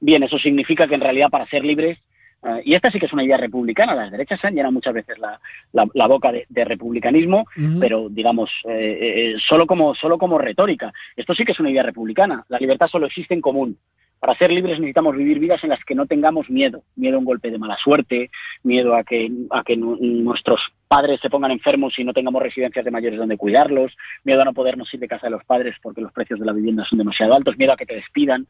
Bien, 0.00 0.22
eso 0.22 0.38
significa 0.38 0.86
que 0.86 0.94
en 0.94 1.00
realidad 1.00 1.30
para 1.30 1.46
ser 1.46 1.64
libres 1.64 1.98
Ah, 2.42 2.60
y 2.64 2.74
esta 2.74 2.90
sí 2.90 3.00
que 3.00 3.06
es 3.06 3.12
una 3.12 3.24
idea 3.24 3.36
republicana. 3.36 3.94
Las 3.94 4.10
derechas 4.10 4.40
se 4.40 4.46
han 4.46 4.54
llenado 4.54 4.72
muchas 4.72 4.94
veces 4.94 5.16
la, 5.18 6.06
boca 6.06 6.32
de, 6.32 6.64
republicanismo, 6.64 7.46
pero 7.80 8.08
digamos, 8.08 8.50
eh, 8.68 9.34
eh, 9.34 9.36
solo, 9.38 9.66
como, 9.66 9.94
solo 9.94 10.18
como 10.18 10.38
retórica. 10.38 10.92
Esto 11.16 11.34
sí 11.34 11.44
que 11.44 11.52
es 11.52 11.60
una 11.60 11.70
idea 11.70 11.82
republicana. 11.82 12.44
La 12.48 12.58
libertad 12.58 12.88
solo 12.88 13.06
existe 13.06 13.34
en 13.34 13.40
común. 13.40 13.78
Para 14.20 14.36
ser 14.36 14.50
libres 14.50 14.80
necesitamos 14.80 15.16
vivir 15.16 15.38
vidas 15.38 15.62
en 15.62 15.70
las 15.70 15.84
que 15.84 15.94
no 15.94 16.06
tengamos 16.06 16.50
miedo, 16.50 16.82
miedo 16.96 17.16
a 17.16 17.18
un 17.20 17.24
golpe 17.24 17.52
de 17.52 17.58
mala 17.58 17.76
suerte, 17.76 18.30
miedo 18.64 18.96
a 18.96 19.04
que, 19.04 19.30
a 19.50 19.62
que 19.62 19.76
nuestros 19.76 20.60
padres 20.88 21.20
se 21.20 21.30
pongan 21.30 21.52
enfermos 21.52 21.96
y 21.98 22.04
no 22.04 22.12
tengamos 22.12 22.42
residencias 22.42 22.84
de 22.84 22.90
mayores 22.90 23.18
donde 23.18 23.36
cuidarlos, 23.36 23.96
miedo 24.24 24.42
a 24.42 24.44
no 24.44 24.54
podernos 24.54 24.92
ir 24.92 24.98
de 24.98 25.06
casa 25.06 25.28
de 25.28 25.30
los 25.30 25.44
padres 25.44 25.76
porque 25.80 26.00
los 26.00 26.12
precios 26.12 26.40
de 26.40 26.46
la 26.46 26.52
vivienda 26.52 26.84
son 26.84 26.98
demasiado 26.98 27.34
altos, 27.34 27.56
miedo 27.58 27.72
a 27.72 27.76
que 27.76 27.86
te 27.86 27.94
despidan. 27.94 28.48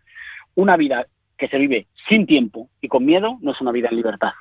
Una 0.55 0.79
vida 0.79 1.07
que 1.39 1.49
se 1.49 1.59
vive 1.59 1.87
sin 2.09 2.27
tiempo 2.27 2.69
y 2.81 2.89
con 2.89 3.05
miedo 3.05 3.39
no 3.41 3.53
es 3.53 3.61
una 3.61 3.73
vida 3.73 3.89
en 3.91 3.97
libertad. 3.97 4.33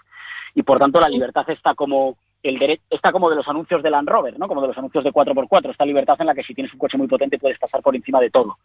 Y 0.56 0.64
por 0.64 0.80
tanto 0.80 1.00
la 1.00 1.08
libertad 1.08 1.50
está 1.50 1.76
como 1.76 2.18
el 2.44 2.60
derecho 2.60 2.84
está 2.90 3.12
como 3.12 3.30
de 3.30 3.36
los 3.36 3.48
anuncios 3.48 3.82
de 3.84 3.90
Land 3.90 4.10
Rover, 4.10 4.38
¿no? 4.38 4.48
Como 4.48 4.62
de 4.62 4.68
los 4.68 4.78
anuncios 4.78 5.04
de 5.04 5.12
4x4, 5.12 5.72
esta 5.72 5.86
libertad 5.86 6.16
en 6.20 6.28
la 6.28 6.36
que 6.36 6.44
si 6.44 6.54
tienes 6.54 6.72
un 6.74 6.80
coche 6.80 6.98
muy 6.98 7.08
potente 7.08 7.40
puedes 7.40 7.60
pasar 7.60 7.82
por 7.82 7.96
encima 7.96 8.20
de 8.20 8.30
todo. 8.30 8.58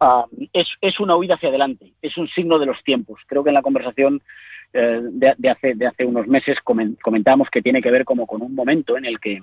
Ah, 0.00 0.24
es, 0.52 1.00
una 1.00 1.16
huida 1.16 1.34
hacia 1.34 1.50
adelante, 1.50 1.92
es 2.00 2.16
un 2.16 2.28
signo 2.28 2.58
de 2.58 2.66
los 2.66 2.82
tiempos. 2.82 3.20
Creo 3.26 3.44
que 3.44 3.50
en 3.50 3.54
la 3.54 3.62
conversación 3.62 4.22
eh, 4.72 5.00
de, 5.02 5.50
hace, 5.50 5.74
de 5.74 5.86
hace 5.86 6.04
unos 6.04 6.26
meses 6.26 6.58
comentamos 6.62 7.48
que 7.50 7.62
tiene 7.62 7.82
que 7.82 7.90
ver 7.90 8.04
como 8.04 8.26
con 8.26 8.42
un 8.42 8.54
momento 8.54 8.96
en 8.96 9.04
el 9.04 9.20
que 9.20 9.42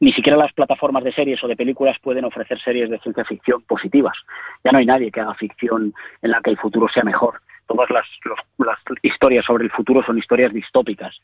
ni 0.00 0.12
siquiera 0.12 0.36
las 0.36 0.52
plataformas 0.52 1.04
de 1.04 1.12
series 1.12 1.42
o 1.42 1.48
de 1.48 1.56
películas 1.56 1.96
pueden 2.02 2.24
ofrecer 2.24 2.60
series 2.60 2.90
de 2.90 2.98
ciencia 3.00 3.24
ficción 3.24 3.62
positivas. 3.62 4.16
Ya 4.64 4.72
no 4.72 4.78
hay 4.78 4.86
nadie 4.86 5.10
que 5.10 5.20
haga 5.20 5.34
ficción 5.34 5.94
en 6.22 6.30
la 6.30 6.40
que 6.40 6.50
el 6.50 6.58
futuro 6.58 6.88
sea 6.88 7.04
mejor. 7.04 7.40
Todas 7.66 7.90
las, 7.90 8.06
historias 9.02 9.44
sobre 9.44 9.64
el 9.64 9.70
futuro 9.70 10.02
son 10.02 10.16
historias 10.16 10.52
distópicas. 10.52 11.14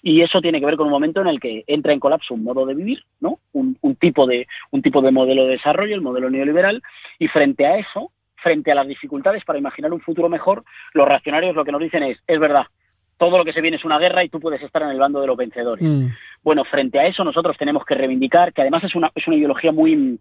Y 0.00 0.20
eso 0.20 0.40
tiene 0.40 0.60
que 0.60 0.66
ver 0.66 0.76
con 0.76 0.86
un 0.86 0.92
momento 0.92 1.20
en 1.20 1.26
el 1.26 1.40
que 1.40 1.64
entra 1.66 1.92
en 1.92 1.98
colapso 1.98 2.34
un 2.34 2.44
modo 2.44 2.64
de 2.66 2.74
vivir, 2.74 3.04
¿no? 3.18 3.40
Un, 3.52 3.76
tipo 3.98 4.26
de, 4.26 4.46
un 4.70 4.80
tipo 4.80 5.02
de 5.02 5.10
modelo 5.10 5.44
de 5.44 5.52
desarrollo, 5.52 5.96
el 5.96 6.00
modelo 6.00 6.30
neoliberal, 6.30 6.82
y 7.18 7.26
frente 7.26 7.66
a 7.66 7.78
eso, 7.78 8.12
frente 8.36 8.70
a 8.70 8.76
las 8.76 8.86
dificultades 8.86 9.44
para 9.44 9.58
imaginar 9.58 9.92
un 9.92 10.00
futuro 10.00 10.28
mejor, 10.28 10.62
los 10.92 11.08
reaccionarios 11.08 11.56
lo 11.56 11.64
que 11.64 11.72
nos 11.72 11.80
dicen 11.80 12.04
es, 12.04 12.18
es 12.28 12.38
verdad, 12.38 12.66
todo 13.18 13.36
lo 13.36 13.44
que 13.44 13.52
se 13.52 13.60
viene 13.60 13.76
es 13.76 13.84
una 13.84 13.98
guerra 13.98 14.24
y 14.24 14.28
tú 14.28 14.40
puedes 14.40 14.62
estar 14.62 14.82
en 14.82 14.90
el 14.90 14.98
bando 14.98 15.20
de 15.20 15.26
los 15.26 15.36
vencedores. 15.36 15.84
Mm. 15.84 16.06
Bueno, 16.42 16.64
frente 16.64 16.98
a 16.98 17.06
eso 17.06 17.24
nosotros 17.24 17.56
tenemos 17.58 17.84
que 17.84 17.94
reivindicar, 17.94 18.52
que 18.52 18.62
además 18.62 18.84
es 18.84 18.94
una, 18.94 19.10
es 19.14 19.26
una 19.26 19.36
ideología 19.36 19.72
muy... 19.72 20.18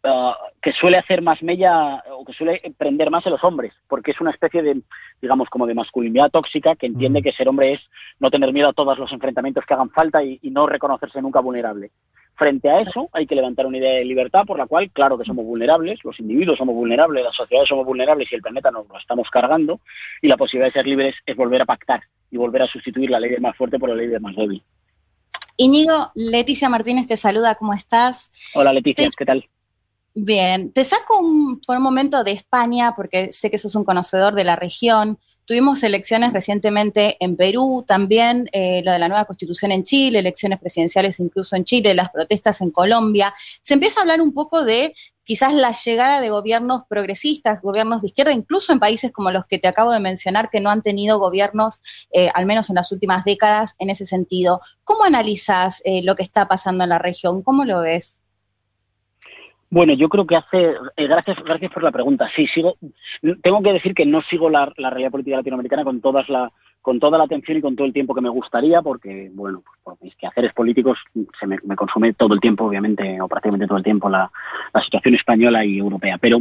Uh, 0.00 0.32
que 0.62 0.72
suele 0.72 0.96
hacer 0.96 1.22
más 1.22 1.42
mella 1.42 2.04
o 2.12 2.24
que 2.24 2.32
suele 2.32 2.62
prender 2.78 3.10
más 3.10 3.26
en 3.26 3.32
los 3.32 3.42
hombres, 3.42 3.72
porque 3.88 4.12
es 4.12 4.20
una 4.20 4.30
especie 4.30 4.62
de, 4.62 4.80
digamos, 5.20 5.48
como 5.50 5.66
de 5.66 5.74
masculinidad 5.74 6.30
tóxica 6.30 6.76
que 6.76 6.86
entiende 6.86 7.20
mm. 7.20 7.22
que 7.24 7.32
ser 7.32 7.48
hombre 7.48 7.72
es 7.72 7.80
no 8.20 8.30
tener 8.30 8.52
miedo 8.52 8.68
a 8.68 8.72
todos 8.72 8.96
los 8.96 9.12
enfrentamientos 9.12 9.64
que 9.66 9.74
hagan 9.74 9.90
falta 9.90 10.22
y 10.22 10.38
no 10.44 10.68
reconocerse 10.68 11.20
nunca 11.20 11.40
vulnerable. 11.40 11.90
Frente 12.38 12.70
a 12.70 12.76
eso 12.78 13.08
hay 13.12 13.26
que 13.26 13.34
levantar 13.34 13.66
una 13.66 13.78
idea 13.78 13.94
de 13.94 14.04
libertad 14.04 14.44
por 14.46 14.58
la 14.58 14.68
cual, 14.68 14.92
claro 14.92 15.18
que 15.18 15.24
somos 15.24 15.44
vulnerables, 15.44 15.98
los 16.04 16.20
individuos 16.20 16.56
somos 16.56 16.72
vulnerables, 16.72 17.24
las 17.24 17.34
sociedades 17.34 17.68
somos 17.68 17.84
vulnerables 17.84 18.30
y 18.30 18.36
el 18.36 18.42
planeta 18.42 18.70
nos 18.70 18.88
lo 18.88 18.96
estamos 18.96 19.28
cargando 19.28 19.80
y 20.22 20.28
la 20.28 20.36
posibilidad 20.36 20.68
de 20.68 20.78
ser 20.78 20.86
libres 20.86 21.16
es 21.26 21.36
volver 21.36 21.62
a 21.62 21.66
pactar 21.66 22.00
y 22.30 22.36
volver 22.36 22.62
a 22.62 22.68
sustituir 22.68 23.10
la 23.10 23.18
ley 23.18 23.32
del 23.32 23.40
más 23.40 23.56
fuerte 23.56 23.80
por 23.80 23.88
la 23.88 23.96
ley 23.96 24.06
del 24.06 24.20
más 24.20 24.36
débil. 24.36 24.62
Íñigo, 25.56 26.12
Leticia 26.14 26.68
Martínez 26.68 27.08
te 27.08 27.16
saluda, 27.16 27.56
¿cómo 27.56 27.74
estás? 27.74 28.30
Hola 28.54 28.72
Leticia, 28.72 29.10
¿qué 29.18 29.24
tal? 29.24 29.44
Bien, 30.14 30.72
te 30.72 30.84
saco 30.84 31.20
por 31.66 31.76
un 31.76 31.82
momento 31.82 32.22
de 32.22 32.30
España 32.30 32.94
porque 32.94 33.32
sé 33.32 33.50
que 33.50 33.58
sos 33.58 33.74
un 33.74 33.84
conocedor 33.84 34.34
de 34.36 34.44
la 34.44 34.54
región. 34.54 35.18
Tuvimos 35.48 35.82
elecciones 35.82 36.34
recientemente 36.34 37.16
en 37.20 37.34
Perú, 37.34 37.82
también 37.88 38.50
eh, 38.52 38.82
lo 38.84 38.92
de 38.92 38.98
la 38.98 39.08
nueva 39.08 39.24
constitución 39.24 39.72
en 39.72 39.82
Chile, 39.82 40.18
elecciones 40.18 40.60
presidenciales 40.60 41.18
incluso 41.20 41.56
en 41.56 41.64
Chile, 41.64 41.94
las 41.94 42.10
protestas 42.10 42.60
en 42.60 42.70
Colombia. 42.70 43.32
Se 43.62 43.72
empieza 43.72 43.98
a 43.98 44.02
hablar 44.02 44.20
un 44.20 44.34
poco 44.34 44.62
de 44.62 44.94
quizás 45.24 45.54
la 45.54 45.72
llegada 45.72 46.20
de 46.20 46.28
gobiernos 46.28 46.82
progresistas, 46.86 47.62
gobiernos 47.62 48.02
de 48.02 48.08
izquierda, 48.08 48.34
incluso 48.34 48.74
en 48.74 48.78
países 48.78 49.10
como 49.10 49.30
los 49.30 49.46
que 49.46 49.56
te 49.56 49.68
acabo 49.68 49.90
de 49.90 50.00
mencionar, 50.00 50.50
que 50.50 50.60
no 50.60 50.68
han 50.68 50.82
tenido 50.82 51.18
gobiernos, 51.18 51.80
eh, 52.12 52.28
al 52.34 52.44
menos 52.44 52.68
en 52.68 52.76
las 52.76 52.92
últimas 52.92 53.24
décadas, 53.24 53.74
en 53.78 53.88
ese 53.88 54.04
sentido. 54.04 54.60
¿Cómo 54.84 55.04
analizas 55.04 55.80
eh, 55.86 56.02
lo 56.02 56.14
que 56.14 56.24
está 56.24 56.46
pasando 56.46 56.84
en 56.84 56.90
la 56.90 56.98
región? 56.98 57.42
¿Cómo 57.42 57.64
lo 57.64 57.80
ves? 57.80 58.22
Bueno, 59.70 59.92
yo 59.92 60.08
creo 60.08 60.26
que 60.26 60.36
hace. 60.36 60.74
Eh, 60.96 61.06
gracias, 61.06 61.36
gracias 61.44 61.70
por 61.72 61.82
la 61.82 61.92
pregunta. 61.92 62.28
Sí, 62.34 62.46
sigo. 62.48 62.76
Tengo 63.42 63.62
que 63.62 63.72
decir 63.74 63.94
que 63.94 64.06
no 64.06 64.22
sigo 64.22 64.48
la, 64.48 64.72
realidad 64.76 65.10
política 65.10 65.36
latinoamericana 65.36 65.84
con 65.84 66.00
todas 66.00 66.26
la, 66.30 66.50
con 66.80 66.98
toda 66.98 67.18
la 67.18 67.24
atención 67.24 67.58
y 67.58 67.60
con 67.60 67.76
todo 67.76 67.86
el 67.86 67.92
tiempo 67.92 68.14
que 68.14 68.22
me 68.22 68.30
gustaría, 68.30 68.80
porque, 68.80 69.30
bueno, 69.34 69.62
pues 69.62 69.78
por 69.84 69.96
mis 70.02 70.14
quehaceres 70.16 70.54
políticos 70.54 70.98
se 71.38 71.46
me, 71.46 71.58
consume 71.76 72.14
todo 72.14 72.32
el 72.32 72.40
tiempo, 72.40 72.64
obviamente, 72.64 73.20
o 73.20 73.28
prácticamente 73.28 73.66
todo 73.66 73.76
el 73.76 73.84
tiempo, 73.84 74.08
la, 74.08 74.30
situación 74.82 75.14
española 75.14 75.64
y 75.66 75.78
europea. 75.78 76.16
Pero 76.16 76.40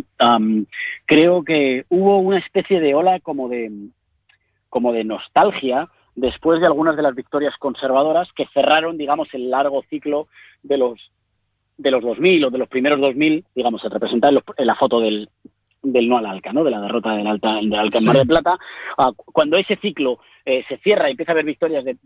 creo 1.06 1.44
que 1.44 1.86
hubo 1.90 2.20
una 2.20 2.38
especie 2.38 2.80
de 2.80 2.96
ola 2.96 3.20
como 3.20 3.50
de, 3.50 3.70
como 4.70 4.94
de 4.94 5.04
nostalgia 5.04 5.90
después 6.16 6.62
de 6.62 6.66
algunas 6.66 6.96
de 6.96 7.04
las 7.04 7.13
victorias 7.13 7.56
conservadoras 7.58 8.30
que 8.34 8.48
cerraron, 8.54 8.98
digamos, 8.98 9.28
el 9.34 9.50
largo 9.50 9.84
ciclo 9.90 10.28
de 10.63 10.78
los 10.78 11.12
de 11.78 11.92
los 11.92 12.02
2000 12.02 12.46
o 12.46 12.50
de 12.50 12.58
los 12.58 12.68
primeros 12.68 13.00
2000, 13.00 13.46
digamos, 13.56 13.82
se 13.82 13.90
representa 13.90 14.30
en, 14.30 14.68
la 14.68 14.76
foto 14.76 15.00
del, 15.00 15.30
del 15.82 16.10
no 16.10 16.18
al 16.18 16.26
Alca, 16.26 16.52
¿no? 16.52 16.63
de 16.63 16.72
la 16.72 16.82
derrota 16.82 17.16
del 17.16 17.28
Alta, 17.28 17.56
del 17.56 17.74
Alca 17.74 18.00
en 18.00 18.06
Mar 18.06 18.18
de 18.18 18.26
Plata. 18.26 18.58
Ah, 18.98 19.12
cuando 19.16 19.58
ese 19.58 19.76
ciclo 19.78 20.20
eh, 20.46 20.63
se 20.68 20.78
cierra 20.78 21.08
y 21.08 21.12
empieza 21.12 21.32
a 21.32 21.34
haber 21.34 21.46
victorias 21.46 21.86
de, 21.86 21.98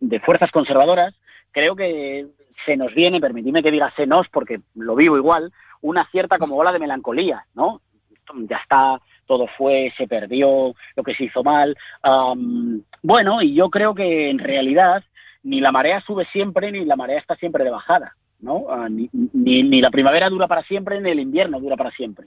de, 0.00 0.20
fuerzas 0.20 0.50
conservadoras, 0.50 1.14
creo 1.52 1.76
que 1.76 2.26
se 2.66 2.76
nos 2.76 2.92
viene, 2.94 3.20
permitidme 3.20 3.62
que 3.62 3.70
diga 3.70 3.92
se 3.96 4.06
nos, 4.06 4.28
porque 4.28 4.60
lo 4.74 4.96
vivo 4.96 5.16
igual, 5.16 5.52
una 5.80 6.08
cierta 6.10 6.38
como 6.38 6.56
ola 6.56 6.72
de 6.72 6.80
melancolía, 6.80 7.46
¿no? 7.54 7.80
Ya 8.48 8.56
está, 8.56 9.00
todo 9.26 9.46
fue, 9.56 9.92
se 9.96 10.08
perdió, 10.08 10.74
lo 10.96 11.02
que 11.02 11.14
se 11.14 11.24
hizo 11.24 11.44
mal. 11.44 11.76
bueno, 13.02 13.42
y 13.42 13.54
yo 13.54 13.70
creo 13.70 13.94
que 13.94 14.28
en 14.28 14.38
realidad 14.38 15.04
ni 15.48 15.60
la 15.60 15.72
marea 15.72 16.00
sube 16.02 16.26
siempre, 16.26 16.70
ni 16.70 16.84
la 16.84 16.96
marea 16.96 17.18
está 17.18 17.34
siempre 17.36 17.64
de 17.64 17.70
bajada. 17.70 18.14
¿no? 18.40 18.66
Ah, 18.68 18.88
ni, 18.88 19.08
ni, 19.12 19.80
la 19.80 19.90
primavera 19.90 20.28
dura 20.28 20.46
para 20.46 20.62
siempre, 20.62 21.00
ni 21.00 21.10
el 21.10 21.20
invierno 21.20 21.58
dura 21.58 21.76
para 21.76 21.90
siempre. 21.90 22.26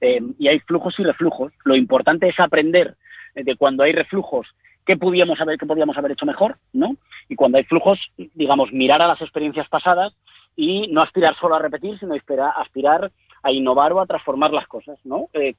Eh, 0.00 0.20
y 0.38 0.48
hay 0.48 0.58
flujos 0.60 0.98
y 0.98 1.04
reflujos. 1.04 1.52
Lo 1.64 1.76
importante 1.76 2.28
es 2.28 2.40
aprender 2.40 2.96
de 3.34 3.56
cuando 3.56 3.84
hay 3.84 3.92
reflujos 3.92 4.48
qué 4.84 4.96
podíamos 4.96 5.40
haber, 5.40 5.58
qué 5.58 5.66
podíamos 5.66 5.96
haber 5.96 6.12
hecho 6.12 6.26
mejor, 6.26 6.58
¿no? 6.72 6.96
Y 7.28 7.36
cuando 7.36 7.58
hay 7.58 7.64
flujos, 7.64 7.98
digamos, 8.16 8.72
mirar 8.72 9.00
a 9.00 9.06
las 9.06 9.20
experiencias 9.20 9.68
pasadas 9.68 10.12
y 10.56 10.88
no 10.88 11.02
aspirar 11.02 11.36
solo 11.36 11.54
a 11.54 11.60
repetir, 11.60 11.98
sino 11.98 12.14
aspirar, 12.14 13.12
a 13.42 13.52
innovar 13.52 13.92
o 13.92 14.00
a 14.00 14.06
transformar 14.06 14.52
las 14.52 14.66
cosas, 14.66 14.98
¿no? 15.04 15.28
Eh, 15.34 15.54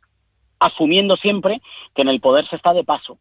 asumiendo 0.60 1.16
siempre 1.18 1.62
que 1.96 2.02
en 2.02 2.10
el 2.10 2.20
poder 2.20 2.48
se 2.48 2.56
está 2.56 2.74
de 2.74 2.84
paso 2.84 3.18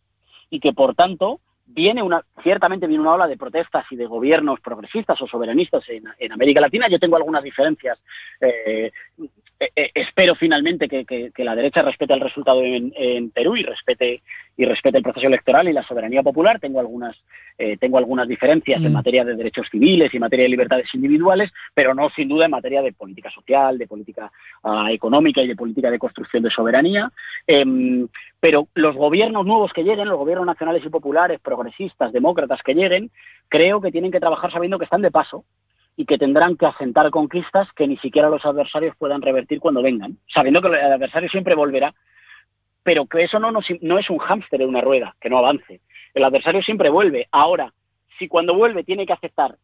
y 0.50 0.60
que 0.60 0.72
por 0.72 0.94
tanto 0.94 1.40
viene 1.74 2.02
una, 2.02 2.24
ciertamente 2.42 2.86
viene 2.86 3.02
una 3.02 3.14
ola 3.14 3.26
de 3.26 3.36
protestas 3.36 3.84
y 3.90 3.96
de 3.96 4.06
gobiernos 4.06 4.60
progresistas 4.60 5.20
o 5.20 5.26
soberanistas 5.26 5.84
en, 5.88 6.32
América 6.32 6.60
Latina. 6.60 6.88
Yo 6.88 6.98
tengo 6.98 7.16
algunas 7.16 7.42
diferencias. 7.42 7.98
Eh, 8.40 8.90
eh, 9.62 9.70
eh, 9.76 9.90
espero 9.94 10.34
finalmente 10.34 10.88
que, 10.88 11.30
la 11.36 11.54
derecha 11.54 11.82
respete 11.82 12.14
el 12.14 12.20
resultado 12.20 12.64
en, 12.64 13.30
Perú 13.30 13.56
y 13.56 13.62
respete 13.62 14.20
y 14.56 14.64
respete 14.64 14.98
el 14.98 15.04
proceso 15.04 15.28
electoral 15.28 15.68
y 15.68 15.72
la 15.72 15.84
soberanía 15.84 16.20
popular. 16.20 16.58
Tengo 16.58 16.80
algunas 16.80 17.16
eh, 17.58 17.76
tengo 17.76 17.98
algunas 17.98 18.26
diferencias 18.26 18.82
en 18.82 18.90
mm. 18.90 18.92
materia 18.92 19.24
de 19.24 19.36
derechos 19.36 19.68
civiles 19.70 20.12
y 20.12 20.16
en 20.16 20.22
materia 20.22 20.44
de 20.46 20.48
libertades 20.48 20.92
individuales, 20.94 21.52
pero 21.74 21.94
no 21.94 22.10
sin 22.10 22.28
duda 22.28 22.46
en 22.46 22.50
materia 22.50 22.82
de 22.82 22.92
política 22.92 23.30
social, 23.30 23.78
de 23.78 23.86
política 23.86 24.32
ah, 24.64 24.88
económica 24.90 25.40
y 25.42 25.46
de 25.46 25.54
política 25.54 25.92
de 25.92 25.98
construcción 26.00 26.42
de 26.42 26.50
soberanía. 26.50 27.12
Em, 27.46 28.08
pero 28.40 28.66
los 28.74 28.96
gobiernos 28.96 29.46
nuevos 29.46 29.72
que 29.72 29.84
lleguen, 29.84 30.08
los 30.08 30.18
gobiernos 30.18 30.46
nacionales 30.46 30.84
y 30.84 30.88
populares, 30.88 31.38
progresistas, 31.38 32.12
demócratas 32.12 32.62
que 32.64 32.74
lleguen, 32.74 33.12
creo 33.48 33.80
que 33.80 33.92
tienen 33.92 34.10
que 34.10 34.18
trabajar 34.18 34.50
sabiendo 34.50 34.78
que 34.78 34.86
están 34.86 35.02
de 35.02 35.12
paso 35.12 35.44
y 35.96 36.06
que 36.06 36.18
tendrán 36.18 36.56
que 36.56 36.66
asentar 36.66 37.10
conquistas 37.10 37.68
que 37.74 37.86
ni 37.86 37.96
siquiera 37.98 38.30
los 38.30 38.44
adversarios 38.44 38.96
puedan 38.96 39.22
revertir 39.22 39.60
cuando 39.60 39.82
vengan, 39.82 40.18
sabiendo 40.32 40.62
que 40.62 40.68
el 40.68 40.74
adversario 40.74 41.28
siempre 41.28 41.54
volverá, 41.54 41.94
pero 42.82 43.06
que 43.06 43.24
eso 43.24 43.38
no, 43.38 43.52
no, 43.52 43.98
es 43.98 44.10
un 44.10 44.18
hámster 44.18 44.60
de 44.60 44.66
una 44.66 44.80
rueda, 44.80 45.14
que 45.20 45.30
no 45.30 45.38
avance. 45.38 45.80
El 46.14 46.24
adversario 46.24 46.62
siempre 46.62 46.90
vuelve. 46.90 47.28
Ahora, 47.30 47.72
si 48.18 48.26
cuando 48.28 48.54
vuelve 48.54 48.84
tiene 48.84 49.06
que 49.06 49.12
aceptar 49.12 49.56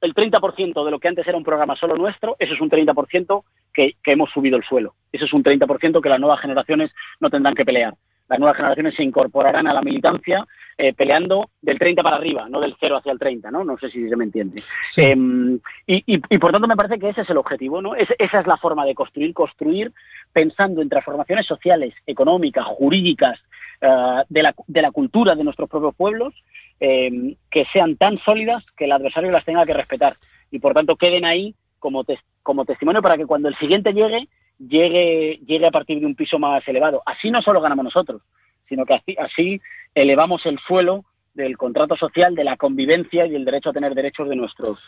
el 0.00 0.14
30% 0.14 0.84
de 0.84 0.90
lo 0.90 0.98
que 0.98 1.08
antes 1.08 1.26
era 1.26 1.38
un 1.38 1.44
programa 1.44 1.76
solo 1.76 1.96
nuestro, 1.96 2.36
eso 2.38 2.52
es 2.52 2.60
un 2.60 2.68
30% 2.68 3.44
que, 3.72 3.96
que 4.02 4.12
hemos 4.12 4.30
subido 4.30 4.58
el 4.58 4.64
suelo. 4.64 4.94
Eso 5.10 5.24
es 5.24 5.32
un 5.32 5.42
30% 5.42 6.02
que 6.02 6.08
las 6.08 6.20
nuevas 6.20 6.40
generaciones 6.40 6.90
no 7.20 7.30
tendrán 7.30 7.54
que 7.54 7.64
pelear 7.64 7.94
las 8.34 8.40
nuevas 8.40 8.56
generaciones 8.56 8.94
se 8.96 9.04
incorporarán 9.04 9.68
a 9.68 9.72
la 9.72 9.80
militancia 9.80 10.44
eh, 10.76 10.92
peleando 10.92 11.50
del 11.62 11.78
30 11.78 12.02
para 12.02 12.16
arriba, 12.16 12.48
no 12.48 12.60
del 12.60 12.74
0 12.80 12.96
hacia 12.96 13.12
el 13.12 13.18
30, 13.18 13.48
¿no? 13.52 13.62
No 13.62 13.78
sé 13.78 13.90
si 13.90 14.08
se 14.08 14.16
me 14.16 14.24
entiende. 14.24 14.60
Em, 14.96 15.60
y, 15.86 16.18
por 16.38 16.50
tanto 16.50 16.66
me 16.66 16.74
parece 16.74 16.98
que 16.98 17.10
ese 17.10 17.20
es 17.20 17.30
el 17.30 17.36
objetivo, 17.36 17.80
¿no? 17.80 17.94
esa 17.94 18.40
es 18.40 18.46
la 18.46 18.56
forma 18.56 18.84
de 18.84 18.94
construir, 18.94 19.32
construir 19.32 19.92
pensando 20.32 20.82
en 20.82 20.88
transformaciones 20.88 21.46
sociales, 21.46 21.94
económicas, 22.06 22.64
jurídicas, 22.66 23.38
eh, 23.80 24.22
de, 24.28 24.42
la, 24.42 24.54
de, 24.66 24.82
la, 24.82 24.90
cultura 24.90 25.36
de 25.36 25.44
nuestros 25.44 25.68
propios 25.68 25.94
pueblos, 25.94 26.34
em, 26.80 27.36
que 27.50 27.66
sean 27.72 27.96
tan 27.96 28.18
sólidas 28.18 28.64
que 28.76 28.86
el 28.86 28.92
adversario 28.92 29.30
las 29.30 29.44
tenga 29.44 29.64
que 29.64 29.74
respetar 29.74 30.16
y 30.50 30.58
por 30.58 30.74
tanto 30.74 30.96
queden 30.96 31.24
ahí 31.24 31.54
como, 31.78 32.04
como 32.42 32.64
testimonio 32.64 33.00
para 33.00 33.16
que 33.16 33.26
cuando 33.26 33.48
el 33.48 33.56
siguiente 33.58 33.92
llegue 33.92 34.28
llegue, 34.58 35.40
llegue 35.46 35.66
a 35.66 35.70
partir 35.70 36.00
de 36.00 36.06
un 36.06 36.14
piso 36.14 36.38
más 36.38 36.66
elevado. 36.68 37.02
Así 37.06 37.30
no 37.30 37.42
solo 37.42 37.60
ganamos 37.60 37.84
nosotros, 37.84 38.22
sino 38.68 38.84
que 38.84 38.94
así, 38.94 39.16
así 39.18 39.60
elevamos 39.94 40.44
el 40.46 40.58
suelo 40.58 41.04
del 41.34 41.56
contrato 41.56 41.96
social, 41.96 42.34
de 42.34 42.44
la 42.44 42.56
convivencia 42.56 43.26
y 43.26 43.34
el 43.34 43.44
derecho 43.44 43.70
a 43.70 43.72
tener 43.72 43.94
derechos 43.94 44.28
de 44.28 44.36
nuestros, 44.36 44.78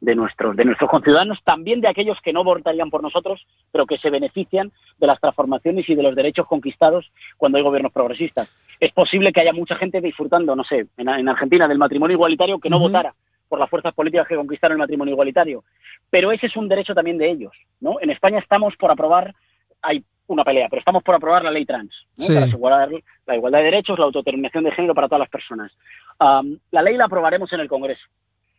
de 0.00 0.14
nuestros, 0.14 0.56
de 0.56 0.64
nuestros 0.64 0.88
conciudadanos, 0.88 1.42
también 1.42 1.80
de 1.80 1.88
aquellos 1.88 2.18
que 2.22 2.32
no 2.32 2.44
votarían 2.44 2.90
por 2.90 3.02
nosotros, 3.02 3.44
pero 3.72 3.86
que 3.86 3.98
se 3.98 4.10
benefician 4.10 4.72
de 4.98 5.06
las 5.06 5.20
transformaciones 5.20 5.88
y 5.88 5.96
de 5.96 6.02
los 6.04 6.14
derechos 6.14 6.46
conquistados 6.46 7.10
cuando 7.36 7.58
hay 7.58 7.64
gobiernos 7.64 7.92
progresistas. 7.92 8.48
Es 8.78 8.92
posible 8.92 9.32
que 9.32 9.40
haya 9.40 9.52
mucha 9.52 9.74
gente 9.74 10.00
disfrutando, 10.00 10.54
no 10.54 10.62
sé, 10.62 10.86
en, 10.96 11.28
Argentina 11.28 11.66
del 11.66 11.78
matrimonio 11.78 12.14
igualitario 12.14 12.60
que 12.60 12.70
no 12.70 12.78
votara 12.78 13.14
por 13.48 13.58
las 13.58 13.70
fuerzas 13.70 13.94
políticas 13.94 14.26
que 14.26 14.36
conquistaron 14.36 14.76
el 14.76 14.80
matrimonio 14.80 15.12
igualitario. 15.12 15.64
Pero 16.10 16.32
ese 16.32 16.46
es 16.46 16.56
un 16.56 16.68
derecho 16.68 16.94
también 16.94 17.18
de 17.18 17.30
ellos. 17.30 17.52
¿no? 17.80 18.00
En 18.00 18.10
España 18.10 18.38
estamos 18.38 18.76
por 18.76 18.90
aprobar, 18.90 19.34
hay 19.82 20.04
una 20.26 20.44
pelea, 20.44 20.68
pero 20.68 20.80
estamos 20.80 21.02
por 21.02 21.14
aprobar 21.14 21.44
la 21.44 21.50
ley 21.50 21.64
trans, 21.64 21.92
para 22.26 22.44
asegurar 22.44 22.90
la 23.26 23.36
igualdad 23.36 23.60
de 23.60 23.66
derechos, 23.66 23.98
la 23.98 24.06
autodeterminación 24.06 24.64
de 24.64 24.72
género 24.72 24.94
para 24.94 25.08
todas 25.08 25.20
las 25.20 25.28
personas. 25.28 25.72
la 26.18 26.82
ley 26.82 26.96
la 26.96 27.04
aprobaremos 27.04 27.52
en 27.52 27.60
el 27.60 27.68
Congreso, 27.68 28.06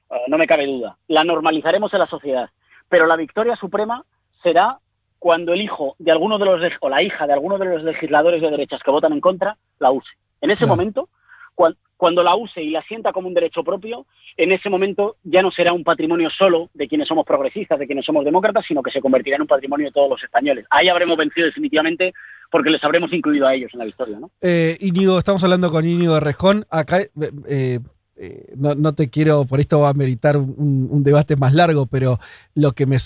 ah, 0.09 0.17
no 0.27 0.37
me 0.37 0.47
cabe 0.47 0.65
duda. 0.65 0.97
La 1.07 1.23
normalizaremos 1.23 1.93
en 1.93 1.99
la 1.99 2.07
sociedad, 2.07 2.49
pero 2.87 3.05
la 3.05 3.17
victoria 3.17 3.55
suprema 3.55 4.05
será 4.41 4.79
cuando 5.19 5.53
el 5.53 5.61
hijo 5.61 5.95
de 5.99 6.11
alguno 6.11 6.37
de 6.37 6.45
los 6.45 6.71
o 6.79 6.89
la 6.89 7.01
hija 7.01 7.27
de 7.27 7.33
alguno 7.33 7.57
de 7.57 7.65
los 7.65 7.83
legisladores 7.83 8.41
de 8.41 8.51
derechas 8.51 8.81
que 8.83 8.91
votan 8.91 9.13
en 9.13 9.21
contra 9.21 9.57
la 9.79 9.91
use. 9.91 10.11
En 10.41 10.51
ese 10.51 10.65
momento, 10.65 11.09
cuando 11.55 11.77
la 11.99 12.35
use 12.35 12.61
y 12.61 12.69
la 12.69 12.83
sienta 12.83 13.11
como 13.11 13.27
un 13.27 13.33
derecho 13.33 13.63
propio, 13.63 14.05
en 14.35 14.51
ese 14.51 14.69
momento 14.69 15.17
ya 15.23 15.41
no 15.41 15.51
será 15.51 15.73
un 15.73 15.83
patrimonio 15.83 16.29
solo 16.29 16.69
de 16.73 16.87
quienes 16.87 17.07
somos 17.07 17.25
progresistas, 17.25 17.79
de 17.79 17.87
quienes 17.87 18.05
somos 18.05 18.23
demócratas, 18.23 18.65
sino 18.67 18.83
que 18.83 18.91
se 18.91 19.01
convertirá 19.01 19.35
en 19.35 19.43
un 19.43 19.47
patrimonio 19.47 19.87
de 19.87 19.91
todos 19.91 20.09
los 20.09 20.23
españoles. 20.23 20.65
Ahí 20.69 20.89
habremos 20.89 21.17
vencido 21.17 21.47
definitivamente 21.47 22.13
porque 22.51 22.69
les 22.69 22.83
habremos 22.83 23.11
incluido 23.13 23.47
a 23.47 23.53
ellos 23.53 23.71
en 23.73 23.79
la 23.79 23.85
victoria. 23.85 24.19
¿no? 24.19 24.31
Eh, 24.41 24.77
Íñigo, 24.79 25.17
estamos 25.17 25.43
hablando 25.43 25.71
con 25.71 25.87
Íñigo 25.87 26.19
Rejón. 26.19 26.65
Acá 26.69 27.01
eh, 27.01 27.09
eh, 27.47 27.79
eh, 28.15 28.53
no, 28.55 28.95
te 28.95 29.09
quiero, 29.09 29.45
por 29.45 29.59
esto 29.59 29.79
va 29.79 29.89
a 29.89 29.93
meritar 29.93 30.37
un, 30.37 31.03
debate 31.03 31.35
más 31.35 31.53
largo, 31.53 31.85
pero 31.85 32.19
lo 32.55 32.71
que 32.71 32.85
me, 32.85 32.97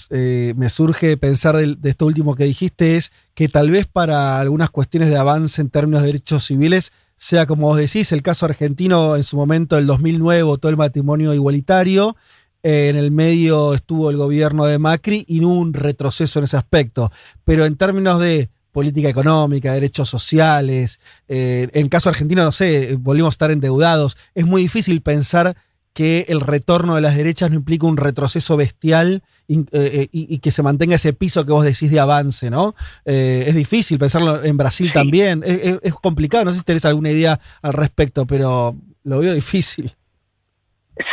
me 0.56 0.69
surge 0.69 1.17
pensar 1.17 1.58
de, 1.58 1.77
esto 1.89 2.06
último 2.06 2.36
que 2.36 2.45
dijiste 2.45 2.95
es 2.95 3.12
que 3.34 3.49
tal 3.49 3.69
vez 3.69 3.88
para 3.88 4.39
algunas 4.39 4.69
cuestiones 4.69 5.10
de 5.10 5.17
avance 5.17 5.62
en 5.62 5.69
términos 5.69 6.01
de 6.01 6.08
derechos 6.08 6.45
civiles 6.45 6.93
sea 7.22 7.46
como 7.46 7.68
vos 7.68 7.78
decís, 7.78 8.12
el 8.14 8.24
caso 8.24 8.48
argentino 8.48 9.16
en 9.16 9.24
su 9.24 9.38
momento, 9.38 9.78
el 9.78 9.86
2009, 9.86 10.42
votó 10.42 10.70
el 10.70 10.76
matrimonio 10.76 11.36
igualitario. 11.36 12.18
Eh, 12.64 12.90
en 12.90 12.96
el 12.96 13.12
medio 13.12 13.76
estuvo 13.76 14.10
el 14.10 14.18
gobierno 14.18 14.66
de 14.66 14.80
Macri 14.80 15.24
y 15.28 15.40
no 15.40 15.50
hubo 15.50 15.60
un 15.60 15.74
retroceso 15.74 16.40
en 16.40 16.46
ese 16.46 16.58
aspecto. 16.58 17.12
Pero 17.44 17.68
en 17.68 17.76
términos 17.76 18.20
de 18.20 18.50
política 18.72 19.08
económica, 19.08 19.72
derechos 19.72 20.10
sociales, 20.10 21.00
eh, 21.28 21.70
en 21.74 21.84
el 21.84 21.90
caso 21.92 22.10
argentino, 22.10 22.44
no 22.44 22.52
sé, 22.52 22.98
volvimos 23.00 23.30
a 23.30 23.36
estar 23.36 23.52
endeudados. 23.52 24.18
Es 24.34 24.48
muy 24.48 24.64
difícil 24.64 25.02
pensar 25.02 25.56
que 25.94 26.26
el 26.28 26.42
retorno 26.42 26.96
de 26.96 27.02
las 27.02 27.16
derechas 27.16 27.52
no 27.52 27.58
implica 27.58 27.86
un 27.86 27.98
retroceso 27.98 28.58
bestial 28.58 29.22
eh, 29.52 29.66
eh, 29.74 30.08
y, 30.12 30.40
que 30.40 30.52
se 30.52 30.64
mantenga 30.64 30.96
ese 30.96 31.14
piso 31.14 31.46
que 31.46 31.52
vos 31.52 31.66
decís 31.66 31.92
de 31.92 32.00
avance, 32.00 32.50
¿no? 32.50 32.74
Eh, 33.04 33.44
es 33.48 33.56
difícil 33.56 34.00
pensarlo 34.00 34.44
en 34.44 34.56
Brasil 34.56 34.92
también, 34.94 35.44
es, 35.46 35.94
complicado, 35.96 36.46
no 36.46 36.52
sé 36.52 36.60
si 36.60 36.64
tenés 36.64 36.86
alguna 36.86 37.12
idea 37.12 37.40
al 37.62 37.74
respecto, 37.74 38.26
pero 38.26 38.76
lo 39.04 39.20
veo 39.20 39.34
difícil. 39.34 39.92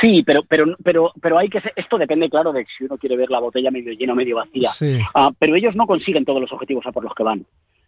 Sí, 0.01 0.23
pero, 0.23 0.43
pero, 0.45 0.77
pero, 0.85 1.13
pero 1.21 1.39
hay 1.39 1.49
que 1.49 1.63
esto 1.75 1.99
depende, 1.99 2.29
claro, 2.29 2.53
de 2.53 2.67
si 2.77 2.85
uno 2.85 2.97
quiere 2.99 3.17
ver 3.17 3.31
la 3.31 3.41
botella 3.41 3.71
medio 3.71 3.93
llena 3.93 4.13
o 4.13 4.17
medio 4.17 4.37
vacía. 4.37 4.71
Ah, 5.15 5.31
pero 5.39 5.57
ellos 5.57 5.75
no 5.75 5.87
consiguen 5.87 6.25
todos 6.25 6.41
los 6.41 6.53
objetivos 6.53 6.87
a 6.87 6.93
por 6.93 7.05
los 7.05 7.15
que 7.15 7.23
van. 7.23 7.45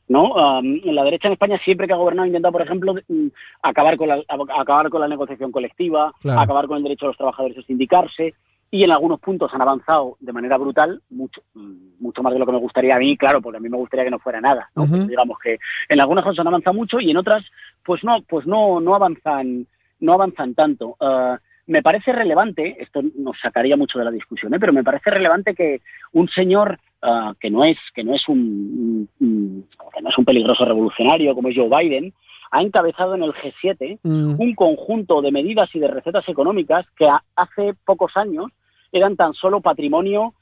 ¿no? 0.08 0.34
la 0.62 1.04
derecha 1.04 1.28
en 1.28 1.34
España 1.34 1.60
siempre 1.64 1.86
que 1.86 1.92
ha 1.92 1.96
gobernado 1.96 2.24
ha 2.24 2.26
intentado, 2.26 2.50
por 2.50 2.62
ejemplo, 2.62 2.94
mm, 3.06 3.28
acabar 3.62 3.96
con 3.96 4.08
la, 4.08 4.20
acabar 4.58 4.90
con 4.90 5.00
la 5.00 5.06
negociación 5.06 5.52
colectiva, 5.52 6.12
acabar 6.24 6.66
con 6.66 6.78
el 6.78 6.82
derecho 6.82 7.06
de 7.06 7.10
los 7.10 7.16
trabajadores 7.16 7.58
a 7.58 7.62
sindicarse, 7.62 8.34
y 8.70 8.84
en 8.84 8.92
algunos 8.92 9.18
puntos 9.18 9.52
han 9.52 9.62
avanzado 9.62 10.16
de 10.20 10.32
manera 10.32 10.56
brutal, 10.56 11.02
mucho, 11.10 11.42
mucho 11.54 12.22
más 12.22 12.32
de 12.32 12.38
lo 12.38 12.46
que 12.46 12.52
me 12.52 12.58
gustaría 12.58 12.94
a 12.94 12.98
mí, 13.00 13.16
claro, 13.16 13.42
porque 13.42 13.56
a 13.56 13.60
mí 13.60 13.68
me 13.68 13.76
gustaría 13.76 14.04
que 14.04 14.10
no 14.10 14.20
fuera 14.20 14.40
nada, 14.40 14.70
digamos 14.76 15.38
que 15.38 15.58
en 15.88 16.00
algunas 16.00 16.24
cosas 16.24 16.40
han 16.40 16.48
avanzado 16.48 16.74
mucho 16.74 17.00
y 17.00 17.10
en 17.10 17.16
otras, 17.16 17.44
pues 17.84 18.04
no, 18.04 18.22
pues 18.28 18.46
no, 18.46 18.80
no 18.80 18.94
avanzan, 18.94 19.66
no 19.98 20.12
avanzan 20.12 20.54
tanto. 20.54 20.96
Ah, 21.00 21.38
me 21.66 21.82
parece 21.82 22.12
relevante, 22.12 22.76
esto 22.80 23.00
nos 23.16 23.38
sacaría 23.40 23.76
mucho 23.76 23.98
de 23.98 24.04
la 24.04 24.10
discusión, 24.10 24.54
¿eh? 24.54 24.60
pero 24.60 24.72
me 24.72 24.84
parece 24.84 25.10
relevante 25.10 25.54
que 25.54 25.80
un 26.12 26.28
señor 26.28 26.78
ah, 27.02 27.34
que 27.40 27.50
no 27.50 27.64
es 27.64 27.78
que 27.92 28.04
no 28.04 28.14
es 28.14 28.28
un, 28.28 29.08
que 29.18 30.02
no 30.02 30.08
es 30.08 30.18
un 30.18 30.24
peligroso 30.24 30.64
revolucionario 30.64 31.34
como 31.34 31.48
es 31.48 31.56
Joe 31.56 31.68
Biden 31.68 32.12
ha 32.52 32.62
encabezado 32.62 33.14
en 33.14 33.22
el 33.22 33.32
G7 33.32 34.00
mm. 34.02 34.40
un 34.40 34.54
conjunto 34.54 35.22
de 35.22 35.30
medidas 35.30 35.72
y 35.74 35.78
de 35.78 35.86
recetas 35.88 36.28
económicas 36.28 36.86
que 36.96 37.08
hace 37.36 37.74
pocos 37.84 38.16
años 38.16 38.50
eran 38.92 39.16
tan 39.16 39.34
solo 39.34 39.60
patrimonio 39.60 40.34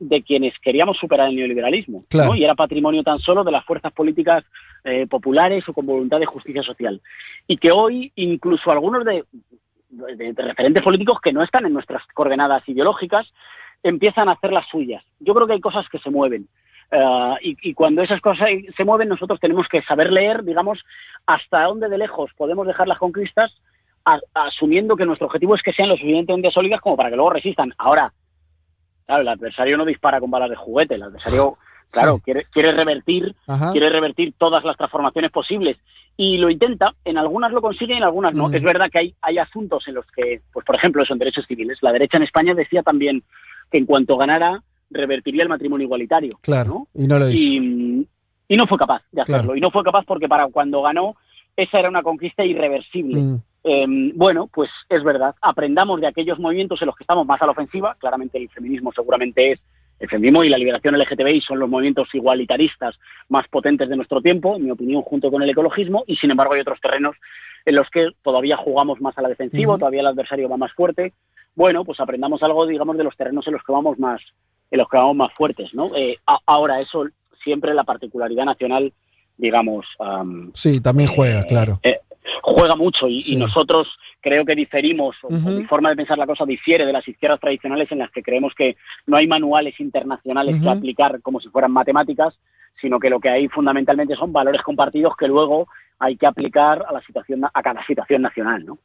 de 0.00 0.22
quienes 0.22 0.58
queríamos 0.58 0.98
superar 0.98 1.28
el 1.28 1.36
neoliberalismo 1.36 2.04
y 2.34 2.42
era 2.42 2.56
patrimonio 2.56 3.04
tan 3.04 3.20
solo 3.20 3.44
de 3.44 3.52
las 3.52 3.64
fuerzas 3.64 3.92
políticas 3.92 4.42
eh, 4.82 5.06
populares 5.06 5.68
o 5.68 5.72
con 5.72 5.86
voluntad 5.86 6.18
de 6.18 6.26
justicia 6.26 6.64
social 6.64 7.00
y 7.46 7.56
que 7.56 7.70
hoy 7.70 8.10
incluso 8.16 8.72
algunos 8.72 9.04
de, 9.04 9.24
de, 9.88 10.32
referentes 10.36 10.82
políticos 10.82 11.20
que 11.20 11.32
no 11.32 11.42
están 11.42 11.64
en 11.66 11.72
nuestras 11.72 12.02
coordenadas 12.12 12.68
ideológicas, 12.68 13.32
empiezan 13.82 14.28
a 14.28 14.32
hacer 14.32 14.52
las 14.52 14.68
suyas. 14.68 15.04
Yo 15.20 15.34
creo 15.34 15.46
que 15.46 15.54
hay 15.54 15.60
cosas 15.60 15.88
que 15.88 15.98
se 15.98 16.10
mueven. 16.10 16.48
Eh, 16.90 17.56
y, 17.62 17.74
cuando 17.74 18.02
esas 18.02 18.20
cosas 18.20 18.48
se 18.76 18.84
mueven, 18.84 19.08
nosotros 19.08 19.40
tenemos 19.40 19.66
que 19.68 19.82
saber 19.82 20.12
leer, 20.12 20.44
digamos, 20.44 20.84
hasta 21.26 21.64
dónde 21.64 21.88
de 21.88 21.98
lejos 21.98 22.30
podemos 22.36 22.66
dejar 22.66 22.88
las 22.88 22.98
conquistas, 22.98 23.52
asumiendo 24.34 24.96
que 24.96 25.04
nuestro 25.04 25.26
objetivo 25.26 25.54
es 25.54 25.62
que 25.62 25.72
sean 25.72 25.88
lo 25.88 25.96
suficientemente 25.96 26.50
sólidas 26.50 26.80
como 26.80 26.96
para 26.96 27.10
que 27.10 27.16
luego 27.16 27.30
resistan. 27.30 27.72
Ahora, 27.78 28.12
claro, 29.04 29.22
el 29.22 29.28
adversario 29.28 29.76
no 29.76 29.84
dispara 29.84 30.20
con 30.20 30.30
balas 30.30 30.50
de 30.50 30.56
juguete, 30.56 30.94
el 30.94 31.02
adversario, 31.02 31.58
claro, 31.90 32.18
quiere, 32.20 32.46
quiere 32.52 32.72
revertir, 32.72 33.34
quiere 33.72 33.90
revertir 33.90 34.34
todas 34.38 34.64
las 34.64 34.76
transformaciones 34.76 35.30
posibles 35.30 35.76
y 36.16 36.38
lo 36.38 36.48
intenta, 36.48 36.94
en 37.04 37.18
algunas 37.18 37.52
lo 37.52 37.60
consigue 37.60 37.94
y 37.94 37.98
en 37.98 38.04
algunas 38.04 38.32
no. 38.32 38.48
Mm. 38.48 38.54
Es 38.54 38.62
verdad 38.62 38.90
que 38.90 38.98
hay, 38.98 39.14
hay 39.20 39.38
asuntos 39.38 39.86
en 39.86 39.94
los 39.94 40.06
que, 40.06 40.40
pues 40.52 40.64
por 40.64 40.76
ejemplo, 40.76 41.04
son 41.04 41.18
derechos 41.18 41.44
civiles. 41.46 41.78
La 41.82 41.92
derecha 41.92 42.16
en 42.16 42.22
España 42.22 42.54
decía 42.54 42.82
también 42.82 43.22
que 43.70 43.78
en 43.78 43.86
cuanto 43.86 44.16
ganara, 44.16 44.62
revertiría 44.90 45.42
el 45.42 45.48
matrimonio 45.48 45.84
igualitario. 45.84 46.38
Claro, 46.40 46.88
y 46.94 47.06
no 47.06 47.18
lo 47.18 47.28
hizo. 47.28 48.06
Y, 48.48 48.56
no 48.56 48.66
fue 48.66 48.78
capaz 48.78 49.02
de 49.10 49.22
hacerlo. 49.22 49.56
Y 49.56 49.60
no 49.60 49.70
fue 49.70 49.82
capaz 49.82 50.04
porque 50.06 50.28
para 50.28 50.46
cuando 50.46 50.80
ganó, 50.80 51.16
esa 51.56 51.80
era 51.80 51.88
una 51.88 52.02
conquista 52.02 52.44
irreversible. 52.44 53.20
Mm. 53.20 53.42
Em, 53.68 54.12
bueno, 54.14 54.46
pues 54.46 54.70
es 54.88 55.02
verdad. 55.02 55.34
Aprendamos 55.42 56.00
de 56.00 56.06
aquellos 56.06 56.38
movimientos 56.38 56.80
en 56.80 56.86
los 56.86 56.94
que 56.94 57.02
estamos 57.02 57.26
más 57.26 57.42
a 57.42 57.46
la 57.46 57.50
ofensiva. 57.52 57.96
Claramente 57.98 58.38
el 58.38 58.48
feminismo 58.48 58.92
seguramente 58.92 59.52
es 59.52 59.60
El 59.98 60.08
feminismo 60.08 60.44
y 60.44 60.50
la 60.50 60.58
liberación 60.58 60.96
LGTBI 60.96 61.40
son 61.40 61.58
los 61.58 61.70
movimientos 61.70 62.14
igualitaristas 62.14 62.96
más 63.30 63.48
potentes 63.48 63.88
de 63.88 63.96
nuestro 63.96 64.20
tiempo, 64.20 64.54
en 64.54 64.64
mi 64.64 64.70
opinión, 64.70 65.00
junto 65.00 65.30
con 65.30 65.42
el 65.42 65.48
ecologismo, 65.48 66.04
y 66.06 66.16
sin 66.16 66.30
embargo 66.30 66.52
hay 66.52 66.60
otros 66.60 66.80
terrenos 66.82 67.16
en 67.64 67.74
los 67.74 67.88
que 67.88 68.10
todavía 68.22 68.58
jugamos 68.58 69.00
más 69.00 69.16
a 69.16 69.22
la 69.22 69.30
defensiva, 69.30 69.78
todavía 69.78 70.00
el 70.00 70.06
adversario 70.08 70.50
va 70.50 70.58
más 70.58 70.72
fuerte. 70.74 71.14
Bueno, 71.54 71.82
pues 71.84 71.98
aprendamos 71.98 72.42
algo, 72.42 72.66
digamos, 72.66 72.98
de 72.98 73.04
los 73.04 73.16
terrenos 73.16 73.46
en 73.46 73.54
los 73.54 73.64
que 73.64 73.72
vamos 73.72 73.98
más, 73.98 74.20
en 74.70 74.78
los 74.78 74.88
que 74.88 74.98
vamos 74.98 75.16
más 75.16 75.32
fuertes, 75.32 75.72
¿no? 75.72 75.90
Eh, 75.96 76.18
ahora, 76.44 76.80
eso 76.80 77.06
siempre 77.42 77.72
la 77.72 77.84
particularidad 77.84 78.44
nacional, 78.44 78.92
digamos. 79.38 79.86
sí, 80.52 80.80
también 80.82 81.08
juega, 81.08 81.40
eh, 81.40 81.46
claro. 81.48 81.80
Eh, 81.82 82.00
juega 82.42 82.76
mucho 82.76 83.08
y, 83.08 83.36
nosotros 83.36 83.88
creo 84.20 84.44
que 84.44 84.54
diferimos, 84.54 85.16
o, 85.22 85.30
mi 85.30 85.64
forma 85.64 85.90
de 85.90 85.96
pensar 85.96 86.18
la 86.18 86.26
cosa 86.26 86.44
difiere 86.44 86.86
de 86.86 86.92
las 86.92 87.06
izquierdas 87.06 87.40
tradicionales 87.40 87.90
en 87.92 87.98
las 87.98 88.10
que 88.10 88.22
creemos 88.22 88.54
que 88.54 88.76
no 89.06 89.16
hay 89.16 89.26
manuales 89.26 89.78
internacionales 89.80 90.60
que 90.60 90.68
aplicar 90.68 91.20
como 91.22 91.40
si 91.40 91.48
fueran 91.48 91.72
matemáticas, 91.72 92.38
sino 92.80 92.98
que 92.98 93.10
lo 93.10 93.20
que 93.20 93.30
hay 93.30 93.48
fundamentalmente 93.48 94.16
son 94.16 94.32
valores 94.32 94.62
compartidos 94.62 95.16
que 95.16 95.28
luego 95.28 95.68
hay 95.98 96.16
que 96.16 96.26
aplicar 96.26 96.84
a 96.86 96.92
la 96.92 97.00
situación 97.02 97.44
a 97.44 97.62
cada 97.62 97.84
situación 97.86 98.22
nacional, 98.22 98.64
¿no? 98.64 98.78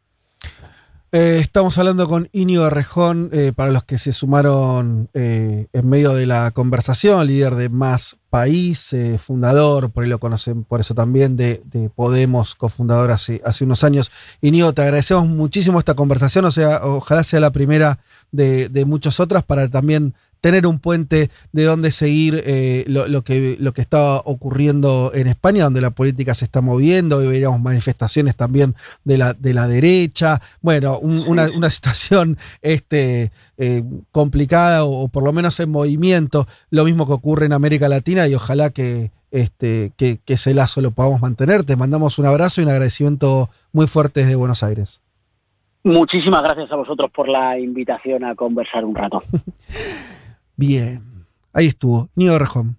Eh, 1.13 1.39
estamos 1.41 1.78
hablando 1.78 2.08
con 2.08 2.30
Inio 2.32 2.69
Rejón, 2.69 3.32
eh, 3.34 3.52
para 3.54 3.71
los 3.71 3.84
que 3.84 3.97
se 3.97 4.13
sumaron 4.13 5.10
eh, 5.13 5.67
en 5.74 5.89
medio 5.89 6.13
de 6.13 6.26
la 6.26 6.52
conversación, 6.52 7.28
líder 7.28 7.56
de 7.56 7.67
Más 7.67 8.15
País, 8.30 8.95
fundador, 9.19 9.91
por 9.91 10.06
ahí 10.06 10.10
lo 10.10 10.21
conocen 10.21 10.63
por 10.63 10.80
eso 10.80 10.95
también, 10.95 11.36
de, 11.36 11.62
Podemos, 11.93 12.56
cofundador 12.56 13.12
hace, 13.12 13.41
unos 13.60 13.84
años. 13.84 14.10
Inio, 14.39 14.71
te 14.71 14.84
agradecemos 14.84 15.28
muchísimo 15.28 15.80
esta 15.80 15.95
conversación, 15.95 16.45
o 16.45 16.52
sea, 16.52 16.80
ojalá 16.86 17.24
sea 17.24 17.41
la 17.41 17.52
primera 17.52 18.00
de, 18.32 18.69
de 18.69 18.86
muchas 18.86 19.19
otras 19.19 19.43
para 19.43 19.67
también 19.67 20.13
tener 20.41 20.65
un 20.65 20.80
puente 20.80 21.30
de 21.54 21.63
donde 21.63 21.91
seguir 21.91 22.41
eh, 22.45 22.84
lo, 22.88 23.23
que, 23.23 23.56
lo 23.60 23.73
que 23.73 23.82
está 23.82 24.17
ocurriendo 24.17 25.12
en 25.13 25.27
España, 25.27 25.63
donde 25.63 25.82
la 25.82 25.91
política 25.91 26.34
se 26.34 26.45
está 26.45 26.62
moviendo, 26.62 27.23
y 27.23 27.27
veríamos 27.27 27.62
manifestaciones 27.62 28.36
también 28.36 28.75
de 29.04 29.19
la, 29.19 29.34
de 29.34 29.54
la 29.54 29.67
derecha, 29.67 30.41
bueno, 30.62 30.97
una, 30.99 31.47
situación 31.69 32.38
este, 32.62 33.32
eh, 33.58 33.84
complicada 34.12 34.84
o, 34.84 35.08
por 35.08 35.23
lo 35.23 35.32
menos 35.32 35.60
en 35.60 35.69
movimiento, 35.69 36.47
lo 36.71 36.84
mismo 36.86 37.06
que 37.06 37.13
ocurre 37.13 37.45
en 37.45 37.54
América 37.54 37.88
Latina 37.88 38.27
y 38.27 38.34
ojalá 38.34 38.71
que, 38.71 39.12
este, 39.30 39.93
que, 39.95 40.19
que 40.25 40.34
ese 40.34 40.56
lazo 40.56 40.82
lo 40.82 40.91
podamos 40.91 41.21
mantener. 41.21 41.63
Te 41.63 41.75
mandamos 41.75 42.17
un 42.17 42.25
abrazo 42.25 42.62
y 42.62 42.63
un 42.63 42.71
agradecimiento 42.71 43.49
muy 43.71 43.86
fuerte 43.86 44.21
desde 44.21 44.36
Buenos 44.36 44.63
Aires. 44.63 45.01
Muchísimas 45.84 46.41
gracias 46.41 46.71
a 46.71 46.75
vosotros 46.75 47.10
por 47.12 47.27
la 47.27 47.58
invitación 47.58 48.23
a 48.23 48.36
conversar 48.36 48.86
un 48.86 48.95
rato. 48.95 49.21
Bien, 50.62 51.26
ahí 51.54 51.65
estuvo, 51.65 52.12
Nido 52.13 52.38
Rejón. 52.38 52.78